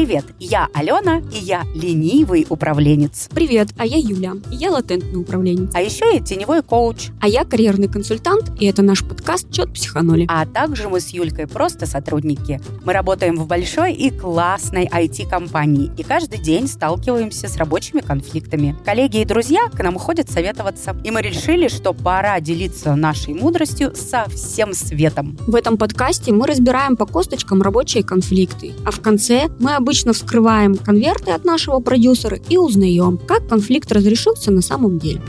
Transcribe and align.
Привет, 0.00 0.24
я 0.38 0.66
Алена, 0.72 1.18
и 1.30 1.36
я 1.36 1.62
ленивый 1.74 2.46
управленец. 2.48 3.28
Привет, 3.34 3.68
а 3.76 3.84
я 3.84 3.98
Юля, 3.98 4.32
и 4.50 4.56
я 4.56 4.70
латентный 4.70 5.20
управленец. 5.20 5.72
А 5.74 5.82
еще 5.82 6.06
я 6.14 6.20
теневой 6.20 6.62
коуч. 6.62 7.10
А 7.20 7.28
я 7.28 7.44
карьерный 7.44 7.86
консультант, 7.86 8.50
и 8.58 8.64
это 8.64 8.80
наш 8.80 9.04
подкаст 9.04 9.52
«Чет 9.52 9.74
психанули». 9.74 10.24
А 10.26 10.46
также 10.46 10.88
мы 10.88 11.00
с 11.00 11.10
Юлькой 11.10 11.46
просто 11.46 11.84
сотрудники. 11.84 12.62
Мы 12.82 12.94
работаем 12.94 13.36
в 13.36 13.46
большой 13.46 13.92
и 13.92 14.10
классной 14.10 14.86
IT-компании, 14.86 15.92
и 15.98 16.02
каждый 16.02 16.38
день 16.38 16.66
сталкиваемся 16.66 17.46
с 17.48 17.58
рабочими 17.58 18.00
конфликтами. 18.00 18.74
Коллеги 18.86 19.18
и 19.18 19.26
друзья 19.26 19.68
к 19.68 19.82
нам 19.82 19.98
ходят 19.98 20.30
советоваться, 20.30 20.96
и 21.04 21.10
мы 21.10 21.20
решили, 21.20 21.68
что 21.68 21.92
пора 21.92 22.40
делиться 22.40 22.94
нашей 22.94 23.34
мудростью 23.34 23.94
со 23.94 24.24
всем 24.30 24.72
светом. 24.72 25.36
В 25.46 25.54
этом 25.54 25.76
подкасте 25.76 26.32
мы 26.32 26.46
разбираем 26.46 26.96
по 26.96 27.04
косточкам 27.04 27.60
рабочие 27.60 28.02
конфликты, 28.02 28.72
а 28.86 28.92
в 28.92 29.02
конце 29.02 29.50
мы 29.58 29.89
обычно 29.90 30.12
вскрываем 30.12 30.76
конверты 30.76 31.32
от 31.32 31.44
нашего 31.44 31.80
продюсера 31.80 32.38
и 32.48 32.56
узнаем, 32.56 33.18
как 33.18 33.48
конфликт 33.48 33.90
разрешился 33.90 34.52
на 34.52 34.62
самом 34.62 35.00
деле 35.00 35.20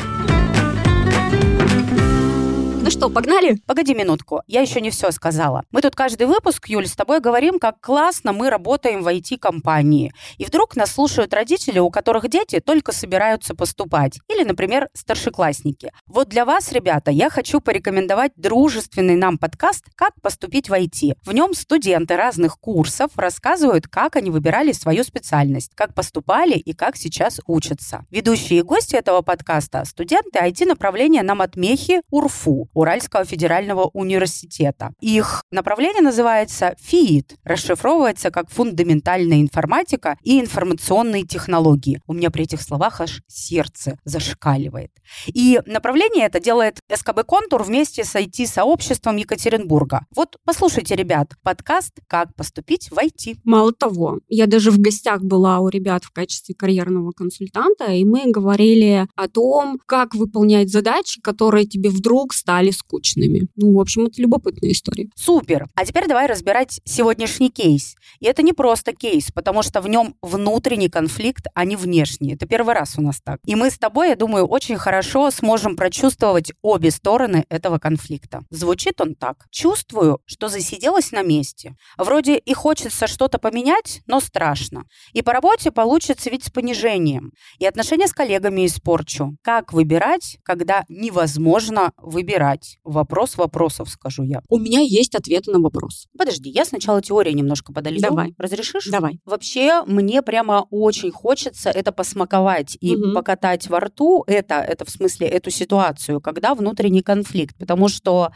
что, 2.91 3.09
погнали? 3.09 3.55
Погоди 3.65 3.93
минутку, 3.93 4.41
я 4.47 4.59
еще 4.59 4.81
не 4.81 4.89
все 4.89 5.11
сказала. 5.11 5.63
Мы 5.71 5.81
тут 5.81 5.95
каждый 5.95 6.27
выпуск, 6.27 6.67
Юль, 6.67 6.87
с 6.87 6.93
тобой 6.93 7.21
говорим, 7.21 7.57
как 7.57 7.79
классно 7.79 8.33
мы 8.33 8.49
работаем 8.49 9.01
в 9.01 9.07
IT-компании. 9.07 10.11
И 10.37 10.43
вдруг 10.43 10.75
нас 10.75 10.91
слушают 10.91 11.33
родители, 11.33 11.79
у 11.79 11.89
которых 11.89 12.27
дети 12.27 12.59
только 12.59 12.91
собираются 12.91 13.55
поступать. 13.55 14.19
Или, 14.27 14.43
например, 14.43 14.89
старшеклассники. 14.93 15.93
Вот 16.05 16.27
для 16.27 16.43
вас, 16.43 16.73
ребята, 16.73 17.11
я 17.11 17.29
хочу 17.29 17.61
порекомендовать 17.61 18.33
дружественный 18.35 19.15
нам 19.15 19.37
подкаст 19.37 19.85
«Как 19.95 20.11
поступить 20.21 20.67
в 20.69 20.73
IT». 20.73 21.13
В 21.23 21.31
нем 21.31 21.53
студенты 21.53 22.17
разных 22.17 22.59
курсов 22.59 23.11
рассказывают, 23.15 23.87
как 23.87 24.17
они 24.17 24.31
выбирали 24.31 24.73
свою 24.73 25.05
специальность, 25.05 25.71
как 25.75 25.93
поступали 25.93 26.55
и 26.55 26.73
как 26.73 26.97
сейчас 26.97 27.39
учатся. 27.47 28.05
Ведущие 28.11 28.59
и 28.59 28.63
гости 28.63 28.97
этого 28.97 29.21
подкаста– 29.21 29.83
студенты 29.85 30.39
IT-направления 30.39 31.23
на 31.23 31.35
Матмехе 31.35 32.01
УРФУ. 32.11 32.67
Уральского 32.81 33.25
федерального 33.25 33.89
университета. 33.93 34.93
Их 34.99 35.43
направление 35.51 36.01
называется 36.01 36.75
ФИИТ, 36.79 37.35
расшифровывается 37.43 38.31
как 38.31 38.49
фундаментальная 38.49 39.41
информатика 39.41 40.17
и 40.23 40.39
информационные 40.39 41.23
технологии. 41.23 42.01
У 42.07 42.13
меня 42.13 42.31
при 42.31 42.43
этих 42.43 42.61
словах 42.61 43.01
аж 43.01 43.21
сердце 43.27 43.97
зашкаливает. 44.03 44.91
И 45.27 45.59
направление 45.65 46.25
это 46.25 46.39
делает 46.39 46.79
СКБ 46.93 47.23
«Контур» 47.25 47.63
вместе 47.63 48.03
с 48.03 48.15
IT-сообществом 48.15 49.17
Екатеринбурга. 49.17 50.05
Вот 50.15 50.37
послушайте, 50.43 50.95
ребят, 50.95 51.33
подкаст 51.43 51.93
«Как 52.07 52.35
поступить 52.35 52.89
в 52.89 52.97
IT». 52.97 53.37
Мало 53.43 53.73
того, 53.73 54.19
я 54.27 54.47
даже 54.47 54.71
в 54.71 54.79
гостях 54.79 55.21
была 55.21 55.59
у 55.59 55.69
ребят 55.69 56.03
в 56.03 56.11
качестве 56.11 56.55
карьерного 56.55 57.11
консультанта, 57.11 57.91
и 57.91 58.03
мы 58.05 58.31
говорили 58.31 59.07
о 59.15 59.27
том, 59.27 59.79
как 59.85 60.15
выполнять 60.15 60.69
задачи, 60.69 61.21
которые 61.21 61.65
тебе 61.65 61.89
вдруг 61.89 62.33
стали 62.33 62.70
скучными. 62.71 63.47
Ну, 63.55 63.73
в 63.73 63.79
общем, 63.79 64.05
это 64.05 64.21
любопытная 64.21 64.71
история. 64.71 65.09
Супер. 65.15 65.67
А 65.75 65.85
теперь 65.85 66.07
давай 66.07 66.27
разбирать 66.27 66.81
сегодняшний 66.83 67.49
кейс. 67.49 67.95
И 68.19 68.25
это 68.25 68.43
не 68.43 68.53
просто 68.53 68.93
кейс, 68.93 69.31
потому 69.31 69.63
что 69.63 69.81
в 69.81 69.87
нем 69.87 70.15
внутренний 70.21 70.89
конфликт, 70.89 71.47
а 71.53 71.65
не 71.65 71.75
внешний. 71.75 72.33
Это 72.33 72.45
первый 72.45 72.73
раз 72.75 72.97
у 72.97 73.01
нас 73.01 73.19
так. 73.23 73.39
И 73.45 73.55
мы 73.55 73.69
с 73.69 73.77
тобой, 73.77 74.09
я 74.09 74.15
думаю, 74.15 74.45
очень 74.45 74.77
хорошо 74.77 75.31
сможем 75.31 75.75
прочувствовать 75.75 76.51
обе 76.61 76.91
стороны 76.91 77.45
этого 77.49 77.79
конфликта. 77.79 78.41
Звучит 78.49 79.01
он 79.01 79.15
так. 79.15 79.45
Чувствую, 79.51 80.19
что 80.25 80.49
засиделась 80.49 81.11
на 81.11 81.23
месте. 81.23 81.75
Вроде 81.97 82.37
и 82.37 82.53
хочется 82.53 83.07
что-то 83.07 83.37
поменять, 83.37 84.01
но 84.05 84.19
страшно. 84.19 84.85
И 85.13 85.21
по 85.21 85.33
работе 85.33 85.71
получится 85.71 86.29
ведь 86.29 86.45
с 86.45 86.49
понижением. 86.49 87.31
И 87.59 87.65
отношения 87.65 88.07
с 88.07 88.13
коллегами 88.13 88.65
испорчу. 88.65 89.35
Как 89.41 89.73
выбирать, 89.73 90.37
когда 90.43 90.85
невозможно 90.89 91.91
выбирать? 91.97 92.60
Задать 92.61 92.79
вопрос 92.83 93.37
вопросов, 93.37 93.89
скажу 93.89 94.23
я. 94.23 94.41
У 94.49 94.57
меня 94.57 94.79
есть 94.81 95.15
ответы 95.15 95.51
на 95.51 95.59
вопрос. 95.59 96.07
Подожди, 96.17 96.49
я 96.49 96.65
сначала 96.65 97.01
теорию 97.01 97.35
немножко 97.35 97.73
подолью. 97.73 98.01
Давай. 98.01 98.33
Разрешишь? 98.37 98.87
Давай. 98.87 99.19
Вообще, 99.25 99.83
мне 99.85 100.21
прямо 100.21 100.67
очень 100.69 101.11
хочется 101.11 101.69
это 101.69 101.91
посмаковать 101.91 102.77
и 102.79 102.95
угу. 102.95 103.13
покатать 103.13 103.67
во 103.67 103.79
рту. 103.79 104.23
Это, 104.27 104.55
это 104.55 104.85
в 104.85 104.89
смысле 104.89 105.27
эту 105.27 105.49
ситуацию, 105.49 106.21
когда 106.21 106.55
внутренний 106.55 107.01
конфликт. 107.01 107.57
Потому 107.57 107.87
что 107.87 108.31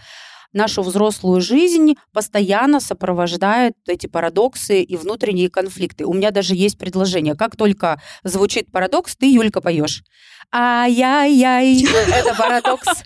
нашу 0.55 0.81
взрослую 0.81 1.41
жизнь 1.41 1.95
постоянно 2.13 2.79
сопровождают 2.79 3.75
эти 3.87 4.07
парадоксы 4.07 4.81
и 4.81 4.97
внутренние 4.97 5.49
конфликты. 5.49 6.05
У 6.05 6.13
меня 6.13 6.31
даже 6.31 6.55
есть 6.55 6.77
предложение. 6.77 7.35
Как 7.35 7.55
только 7.55 8.01
звучит 8.23 8.71
парадокс, 8.71 9.15
ты, 9.15 9.31
Юлька, 9.31 9.61
поешь. 9.61 10.03
Ай-яй-яй, 10.51 11.85
это 12.13 12.35
парадокс. 12.35 12.87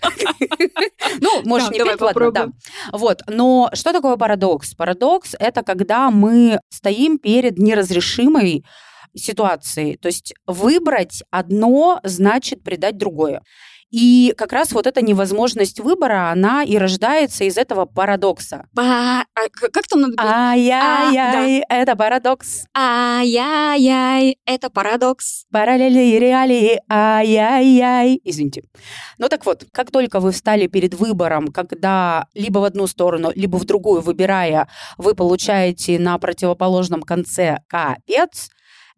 Ну, 1.20 1.42
можешь 1.44 1.70
не 1.70 1.80
петь, 1.80 2.00
ладно, 2.00 2.30
да. 2.30 2.48
Вот, 2.92 3.22
но 3.26 3.70
что 3.74 3.92
такое 3.92 4.16
парадокс? 4.16 4.74
Парадокс– 4.74 5.34
это 5.38 5.62
когда 5.62 6.10
мы 6.10 6.60
стоим 6.70 7.18
перед 7.18 7.58
неразрешимой 7.58 8.64
ситуацией. 9.14 9.96
То 9.96 10.08
есть 10.08 10.34
выбрать 10.46 11.22
одно 11.30 12.00
значит 12.04 12.62
предать 12.62 12.96
другое. 12.96 13.42
И 13.90 14.34
как 14.36 14.52
раз 14.52 14.72
вот 14.72 14.86
эта 14.86 15.02
невозможность 15.02 15.80
выбора, 15.80 16.30
она 16.30 16.62
и 16.62 16.76
рождается 16.76 17.44
из 17.44 17.58
этого 17.58 17.86
парадокса. 17.86 18.68
Па... 18.74 19.24
А, 19.34 19.68
как 19.72 19.88
там 19.88 20.02
надо 20.02 20.14
Ай-яй-яй, 20.18 21.60
а, 21.62 21.66
да. 21.68 21.76
это 21.76 21.96
парадокс. 21.96 22.66
Ай-яй-яй, 22.76 24.38
это 24.46 24.70
парадокс. 24.70 25.46
Параллели 25.50 26.14
и 26.14 26.18
реалии, 26.20 26.80
ай-яй-яй. 26.88 28.20
Извините. 28.22 28.62
Ну 29.18 29.28
так 29.28 29.44
вот, 29.44 29.66
как 29.72 29.90
только 29.90 30.20
вы 30.20 30.30
встали 30.30 30.68
перед 30.68 30.94
выбором, 30.94 31.48
когда 31.48 32.28
либо 32.34 32.60
в 32.60 32.64
одну 32.64 32.86
сторону, 32.86 33.32
либо 33.34 33.56
в 33.56 33.64
другую 33.64 34.02
выбирая, 34.02 34.68
вы 34.98 35.14
получаете 35.14 35.98
на 35.98 36.16
противоположном 36.18 37.02
конце 37.02 37.58
капец, 37.66 38.50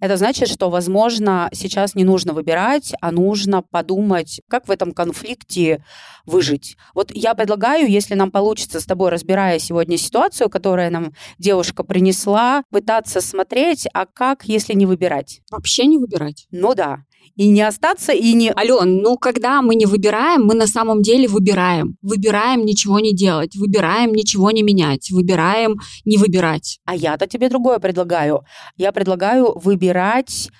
это 0.02 0.16
значит, 0.16 0.48
что, 0.48 0.68
возможно, 0.68 1.48
сейчас 1.52 1.94
не 1.94 2.02
нужно 2.02 2.32
выбирать, 2.32 2.92
а 3.00 3.12
нужно 3.12 3.62
подумать, 3.62 4.40
как 4.48 4.66
в 4.66 4.70
этом 4.72 4.90
конфликте 4.90 5.84
выжить. 6.26 6.76
Вот 6.92 7.12
я 7.14 7.34
предлагаю, 7.34 7.88
если 7.88 8.14
нам 8.14 8.32
получится 8.32 8.80
с 8.80 8.84
тобой, 8.84 9.10
разбирая 9.10 9.60
сегодня 9.60 9.96
ситуацию, 9.96 10.50
которую 10.50 10.90
нам 10.90 11.12
девушка 11.38 11.84
принесла, 11.84 12.64
пытаться 12.70 13.20
смотреть, 13.20 13.86
а 13.94 14.06
как, 14.06 14.44
если 14.44 14.74
не 14.74 14.86
выбирать? 14.86 15.40
Вообще 15.52 15.86
не 15.86 15.98
выбирать. 15.98 16.48
Ну 16.50 16.74
да 16.74 17.04
и 17.36 17.48
не 17.48 17.62
остаться, 17.62 18.12
и 18.12 18.34
не... 18.34 18.52
Ален, 18.56 18.98
ну 19.02 19.16
когда 19.16 19.62
мы 19.62 19.74
не 19.74 19.86
выбираем, 19.86 20.44
мы 20.44 20.54
на 20.54 20.66
самом 20.66 21.02
деле 21.02 21.28
выбираем. 21.28 21.96
Выбираем 22.02 22.64
ничего 22.64 23.00
не 23.00 23.14
делать, 23.14 23.56
выбираем 23.56 24.12
ничего 24.12 24.50
не 24.50 24.62
менять, 24.62 25.10
выбираем 25.10 25.76
не 26.04 26.18
выбирать. 26.18 26.80
А 26.84 26.94
я-то 26.94 27.26
тебе 27.26 27.48
другое 27.48 27.78
предлагаю. 27.78 28.42
Я 28.76 28.92
предлагаю 28.92 29.58
выбирать 29.58 30.50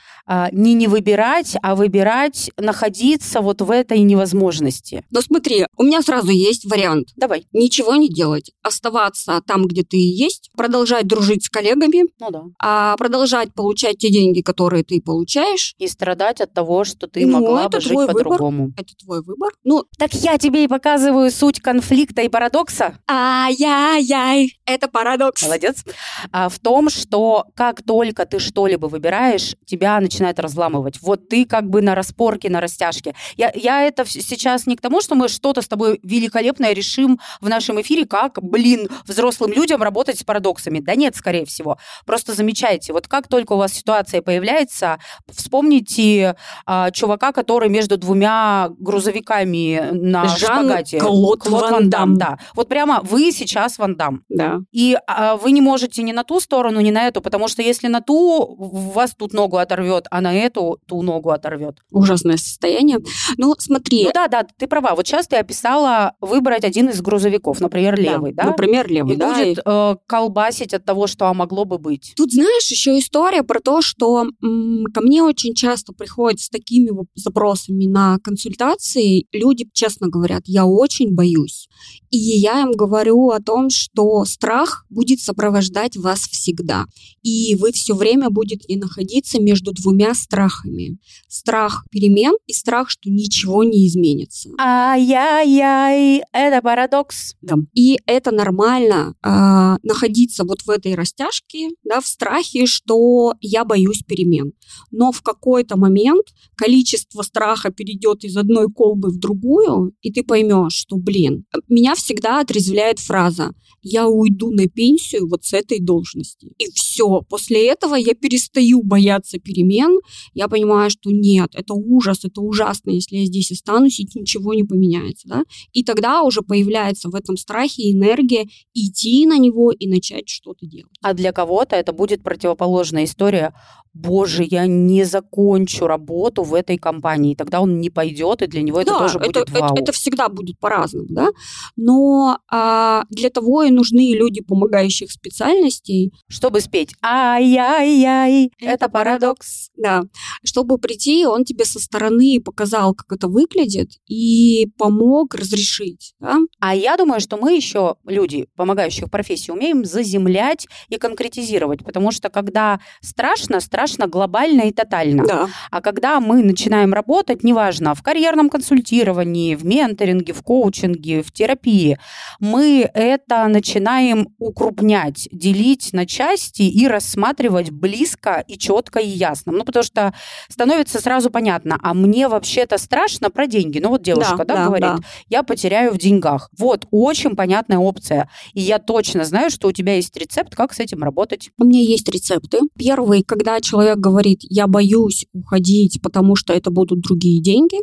не 0.53 0.75
не 0.75 0.89
выбирать, 0.89 1.57
а 1.63 1.75
выбирать 1.75 2.51
находиться 2.57 3.41
вот 3.41 3.61
в 3.61 3.71
этой 3.71 4.01
невозможности. 4.01 5.05
Но 5.11 5.21
смотри, 5.21 5.67
у 5.77 5.83
меня 5.83 6.03
сразу 6.03 6.31
есть 6.31 6.71
вариант. 6.71 7.09
Давай. 7.17 7.47
Ничего 7.53 7.97
не 7.97 8.09
делать. 8.09 8.53
Оставаться 8.63 9.43
там, 9.47 9.67
где 9.67 9.83
ты 9.83 9.97
есть, 9.97 10.51
продолжать 10.57 11.07
дружить 11.07 11.45
с 11.45 11.49
коллегами, 11.49 12.05
ну 12.21 12.31
да. 12.31 12.43
а 12.61 12.97
продолжать 12.97 13.53
получать 13.55 13.99
те 13.99 14.11
деньги, 14.11 14.41
которые 14.41 14.85
ты 14.85 15.01
получаешь. 15.01 15.75
И 15.79 15.89
страдать 15.89 16.41
от 16.41 16.53
того, 16.53 16.85
что 16.85 17.07
ты 17.07 17.27
ну, 17.27 17.41
могла 17.41 17.69
бы 17.69 17.81
жить 17.81 17.95
по-другому. 18.07 18.73
Это 18.77 18.95
твой 18.97 19.23
выбор. 19.23 19.53
Ну, 19.65 19.85
так 19.99 20.15
я 20.15 20.39
тебе 20.39 20.65
и 20.65 20.69
показываю 20.69 21.31
суть 21.31 21.61
конфликта 21.61 22.23
и 22.23 22.29
парадокса. 22.29 22.99
Ай-яй-яй, 23.09 24.59
это 24.67 24.89
парадокс. 24.89 25.43
Молодец. 25.43 25.85
А, 26.31 26.49
в 26.49 26.59
том, 26.59 26.89
что 26.91 27.47
как 27.55 27.83
только 27.83 28.25
ты 28.25 28.39
что-либо 28.39 28.87
выбираешь, 28.87 29.57
тебя 29.67 30.01
начинает 30.01 30.12
начинает 30.13 30.39
разламывать. 30.39 30.99
Вот 31.01 31.29
ты 31.29 31.47
как 31.47 31.69
бы 31.69 31.81
на 31.81 31.95
распорке, 31.95 32.51
на 32.51 32.61
растяжке. 32.61 33.15
Я, 33.37 33.51
я 33.55 33.83
это 33.83 34.05
сейчас 34.05 34.67
не 34.67 34.77
к 34.77 34.81
тому, 34.81 35.01
что 35.01 35.15
мы 35.15 35.29
что-то 35.29 35.63
с 35.63 35.69
тобой 35.69 35.99
великолепное 36.03 36.73
решим 36.73 37.19
в 37.41 37.49
нашем 37.49 37.81
эфире, 37.81 38.07
как, 38.07 38.43
блин, 38.43 38.89
взрослым 39.07 39.53
людям 39.53 39.83
работать 39.83 40.19
с 40.19 40.25
парадоксами. 40.25 40.81
Да 40.81 40.95
нет, 40.95 41.17
скорее 41.17 41.47
всего. 41.47 41.79
Просто 42.05 42.35
замечайте, 42.35 42.93
вот 42.93 43.09
как 43.09 43.29
только 43.29 43.55
у 43.55 43.57
вас 43.57 43.73
ситуация 43.73 44.21
появляется, 44.23 44.99
вспомните 45.31 46.37
а, 46.67 46.91
чувака, 46.91 47.33
который 47.33 47.69
между 47.69 47.97
двумя 47.97 48.69
грузовиками 48.79 49.91
на 49.93 50.27
Жан 50.27 50.67
шпагате. 50.67 50.99
Клод 51.01 51.47
Ван 51.47 51.89
Дам. 51.89 52.19
да. 52.19 52.39
Вот 52.55 52.69
прямо 52.69 53.01
вы 53.03 53.33
сейчас 53.33 53.79
Ван 53.79 53.97
Дам. 53.97 54.23
Да. 54.29 54.61
И 54.73 54.97
а, 55.07 55.37
вы 55.37 55.53
не 55.53 55.61
можете 55.61 56.03
ни 56.03 56.13
на 56.13 56.25
ту 56.25 56.41
сторону, 56.41 56.81
ни 56.81 56.91
на 56.91 57.07
эту, 57.09 57.23
потому 57.23 57.49
что 57.49 57.63
если 57.63 57.89
на 57.89 58.01
ту, 58.01 58.57
вас 58.59 59.15
тут 59.17 59.33
ногу 59.33 59.57
оторвет, 59.57 60.02
а 60.11 60.21
на 60.21 60.35
эту 60.35 60.79
ту 60.87 61.03
ногу 61.03 61.31
оторвет. 61.31 61.79
Ужасное 61.91 62.37
состояние. 62.37 62.99
Ну, 63.37 63.55
смотри. 63.59 64.05
Ну 64.05 64.11
да, 64.13 64.29
да, 64.29 64.47
ты 64.57 64.67
права. 64.67 64.95
Вот 64.95 65.07
сейчас 65.07 65.27
ты 65.27 65.37
описала 65.37 66.15
выбрать 66.21 66.65
один 66.65 66.89
из 66.89 67.01
грузовиков, 67.01 67.61
например, 67.61 67.99
левый, 67.99 68.33
да? 68.33 68.45
Например, 68.45 68.89
левый, 68.89 69.15
и 69.15 69.17
да. 69.17 69.35
будет 69.35 69.59
э, 69.65 69.97
колбасить 70.07 70.75
от 70.75 70.85
того, 70.85 71.07
что 71.07 71.27
а 71.27 71.35
могло 71.35 71.65
бы 71.65 71.79
быть. 71.79 72.15
Тут, 72.17 72.33
знаешь, 72.33 72.71
еще 72.71 72.99
история 72.99 73.43
про 73.43 73.61
то, 73.61 73.83
что 73.83 74.27
м, 74.43 74.85
ко 74.93 75.01
мне 75.01 75.23
очень 75.23 75.55
часто 75.55 75.93
приходят 75.93 76.41
с 76.41 76.49
такими 76.49 76.91
вот 76.91 77.07
запросами 77.15 77.87
на 77.87 78.19
консультации. 78.19 79.27
Люди 79.33 79.69
честно 79.73 80.09
говорят, 80.09 80.43
я 80.47 80.67
очень 80.67 81.15
боюсь. 81.15 81.69
И 82.11 82.19
я 82.19 82.61
им 82.61 82.73
говорю 82.73 83.31
о 83.31 83.41
том, 83.41 83.71
что 83.71 84.25
страх 84.25 84.85
будет 84.91 85.21
сопровождать 85.21 85.97
вас 85.97 86.21
всегда. 86.21 86.87
И 87.23 87.55
вы 87.55 87.73
все 87.73 87.95
время 87.95 88.29
будете 88.29 88.77
находиться 88.77 89.41
между 89.41 89.73
двумя 89.73 90.15
страхами. 90.15 90.99
Страх 91.29 91.87
перемен 91.91 92.35
и 92.47 92.53
страх, 92.53 92.91
что 92.91 93.09
ничего 93.09 93.65
не 93.65 93.87
изменится. 93.87 94.51
Ай-яй-яй, 94.59 96.23
это 96.33 96.61
парадокс. 96.63 97.35
Да. 97.41 97.57
И 97.75 97.99
это 98.07 98.31
нормально 98.31 99.15
а, 99.23 99.79
находиться 99.83 100.45
вот 100.45 100.63
в 100.63 100.71
этой 100.71 100.95
растяжке, 100.95 101.71
да, 101.85 102.01
в 102.01 102.07
страхе, 102.07 102.67
что 102.67 103.35
я 103.41 103.65
боюсь 103.65 104.03
перемен. 104.07 104.53
Но 104.91 105.13
в 105.13 105.23
какой-то 105.23 105.79
момент 105.79 106.27
количество 106.57 107.23
страха 107.23 107.71
перейдет 107.71 108.25
из 108.25 108.37
одной 108.37 108.69
колбы 108.71 109.09
в 109.11 109.19
другую, 109.19 109.95
и 110.03 110.13
ты 110.13 110.23
поймешь, 110.23 110.75
что, 110.75 110.97
блин, 110.97 111.45
меня 111.73 111.95
всегда 111.95 112.41
отрезвляет 112.41 112.99
фраза 112.99 113.53
«я 113.83 114.09
уйду 114.09 114.51
на 114.51 114.69
пенсию 114.69 115.29
вот 115.29 115.45
с 115.45 115.53
этой 115.53 115.81
должности». 115.81 116.53
И 116.59 116.67
все. 116.75 117.23
После 117.29 117.67
этого 117.67 117.95
я 117.95 118.15
перестаю 118.15 118.83
бояться 118.83 119.39
перемен. 119.39 120.01
Я 120.35 120.49
понимаю, 120.49 120.91
что 120.91 121.11
нет, 121.11 121.51
это 121.55 121.75
ужас, 121.75 122.25
это 122.25 122.41
ужасно, 122.41 122.91
если 122.91 123.17
я 123.17 123.27
здесь 123.27 123.51
останусь, 123.51 123.99
и 123.99 124.09
ничего 124.15 124.55
не 124.55 124.65
поменяется. 124.65 125.29
Да? 125.29 125.45
И 125.73 125.83
тогда 125.83 126.23
уже 126.23 126.43
появляется 126.43 127.09
в 127.09 127.15
этом 127.15 127.37
страхе 127.37 127.91
энергия 127.91 128.47
идти 128.75 129.27
на 129.27 129.39
него 129.39 129.73
и 129.73 129.89
начать 129.89 130.29
что-то 130.29 130.67
делать. 130.67 130.93
А 131.03 131.15
для 131.15 131.33
кого-то 131.33 131.75
это 131.77 131.93
будет 131.93 132.23
противоположная 132.23 133.05
история. 133.05 133.55
Боже, 133.95 134.45
я 134.45 134.67
не 134.67 135.05
закончу 135.05 135.87
работу 135.87 136.45
в 136.45 136.55
этой 136.55 136.79
компании. 136.79 137.35
Тогда 137.35 137.61
он 137.61 137.81
не 137.81 137.91
пойдет, 137.91 138.41
и 138.41 138.47
для 138.47 138.63
него 138.63 138.81
это 138.81 138.93
да, 138.93 138.99
тоже 138.99 139.19
будет 139.19 139.37
это, 139.37 139.53
вау. 139.53 139.73
Это, 139.73 139.83
это 139.83 139.93
всегда 139.93 140.29
будет 140.31 140.59
по-разному, 140.59 141.09
да. 141.11 141.29
Но 141.77 142.39
а, 142.51 143.05
для 143.11 143.31
того 143.31 143.63
и 143.63 143.71
нужны 143.71 144.15
люди 144.15 144.43
помогающих 144.43 145.11
специальностей, 145.11 146.13
Чтобы 146.29 146.61
спеть 146.61 146.95
«Ай-яй-яй, 147.03 148.53
это 148.61 148.89
парадокс». 148.89 149.71
да, 149.77 150.05
чтобы 150.45 150.79
прийти, 150.79 151.27
он 151.27 151.45
тебе 151.45 151.65
со 151.65 151.81
стороны 151.81 152.41
показал, 152.41 152.95
как 152.95 153.13
это 153.13 153.29
выглядит, 153.29 153.91
и 154.07 154.69
помог 154.79 155.35
разрешить, 155.35 156.15
да. 156.21 156.39
А 156.61 156.75
я 156.75 156.97
думаю, 156.97 157.21
что 157.21 157.37
мы 157.37 157.55
еще, 157.55 157.97
люди, 158.07 158.47
помогающих 158.57 159.11
профессии, 159.11 159.51
умеем 159.51 159.85
заземлять 159.85 160.67
и 160.89 160.97
конкретизировать, 160.97 161.85
потому 161.85 162.11
что 162.13 162.29
когда 162.29 162.81
страшно, 163.01 163.61
страшно 163.61 164.07
глобально 164.07 164.63
и 164.63 164.73
тотально. 164.73 165.27
Да. 165.27 165.49
А 165.71 165.81
когда 165.81 166.21
мы 166.21 166.43
начинаем 166.43 166.93
работать, 166.93 167.43
неважно, 167.45 167.95
в 167.95 168.03
карьерном 168.03 168.49
консультировании, 168.51 169.55
в 169.55 169.65
менторинге, 169.65 170.33
в 170.33 170.43
коучинге, 170.43 171.23
в 171.23 171.33
терапии, 171.43 171.99
мы 172.39 172.89
это 172.95 173.49
начинаем 173.49 174.29
укрупнять, 174.39 175.29
делить 175.33 175.93
на 175.93 176.07
части 176.07 176.63
и 176.63 176.87
рассматривать 176.87 177.71
близко 177.71 178.45
и 178.47 178.57
четко 178.57 179.01
и 179.01 179.09
ясно. 179.09 179.51
Ну, 179.51 179.65
потому 179.65 179.83
что 179.83 180.15
становится 180.49 181.01
сразу 181.01 181.31
понятно, 181.31 181.81
а 181.83 181.95
мне 181.95 182.29
вообще-то 182.29 182.79
страшно 182.79 183.29
про 183.29 183.49
деньги. 183.49 183.81
Ну, 183.81 183.89
вот 183.89 184.03
девушка, 184.03 184.37
да, 184.39 184.45
Да, 184.45 184.55
да, 184.55 184.67
говорит, 184.67 184.85
да. 184.85 184.99
я 185.29 185.43
потеряю 185.43 185.93
в 185.93 185.99
деньгах. 185.99 186.49
Вот, 186.57 186.87
очень 186.93 187.35
понятная 187.35 187.79
опция. 187.79 188.29
И 188.55 188.61
я 188.61 188.79
точно 188.79 189.25
знаю, 189.25 189.51
что 189.51 189.67
у 189.67 189.73
тебя 189.73 189.97
есть 189.97 190.17
рецепт, 190.17 190.55
как 190.55 190.73
с 190.73 190.79
этим 190.79 191.03
работать. 191.03 191.51
У 191.59 191.65
меня 191.65 191.81
есть 191.81 192.09
рецепты. 192.09 192.61
Первый, 192.79 193.25
когда 193.25 193.61
человек 193.61 193.99
говорит, 193.99 194.41
я 194.43 194.69
боюсь 194.69 195.27
уходить, 195.33 196.01
потому 196.03 196.37
что 196.37 196.53
это 196.53 196.71
будут 196.71 197.01
другие 197.01 197.43
деньги, 197.43 197.79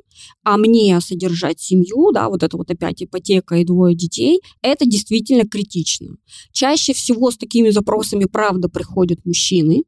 а 0.46 0.56
мне 0.56 0.98
содержать 1.02 1.60
семью, 1.60 2.12
да, 2.14 2.30
вот 2.30 2.44
это 2.44 2.56
вот 2.56 2.72
опять 2.72 3.04
ипотека 3.04 3.49
и 3.57 3.66
двое 3.66 3.96
детей, 3.96 4.42
это 4.62 4.86
действительно 4.86 5.48
критично. 5.48 6.16
Чаще 6.51 6.94
всего 6.94 7.31
с 7.31 7.38
такими 7.38 7.69
запросами, 7.69 8.25
правда, 8.25 8.69
приходят 8.69 9.25
мужчины, 9.25 9.84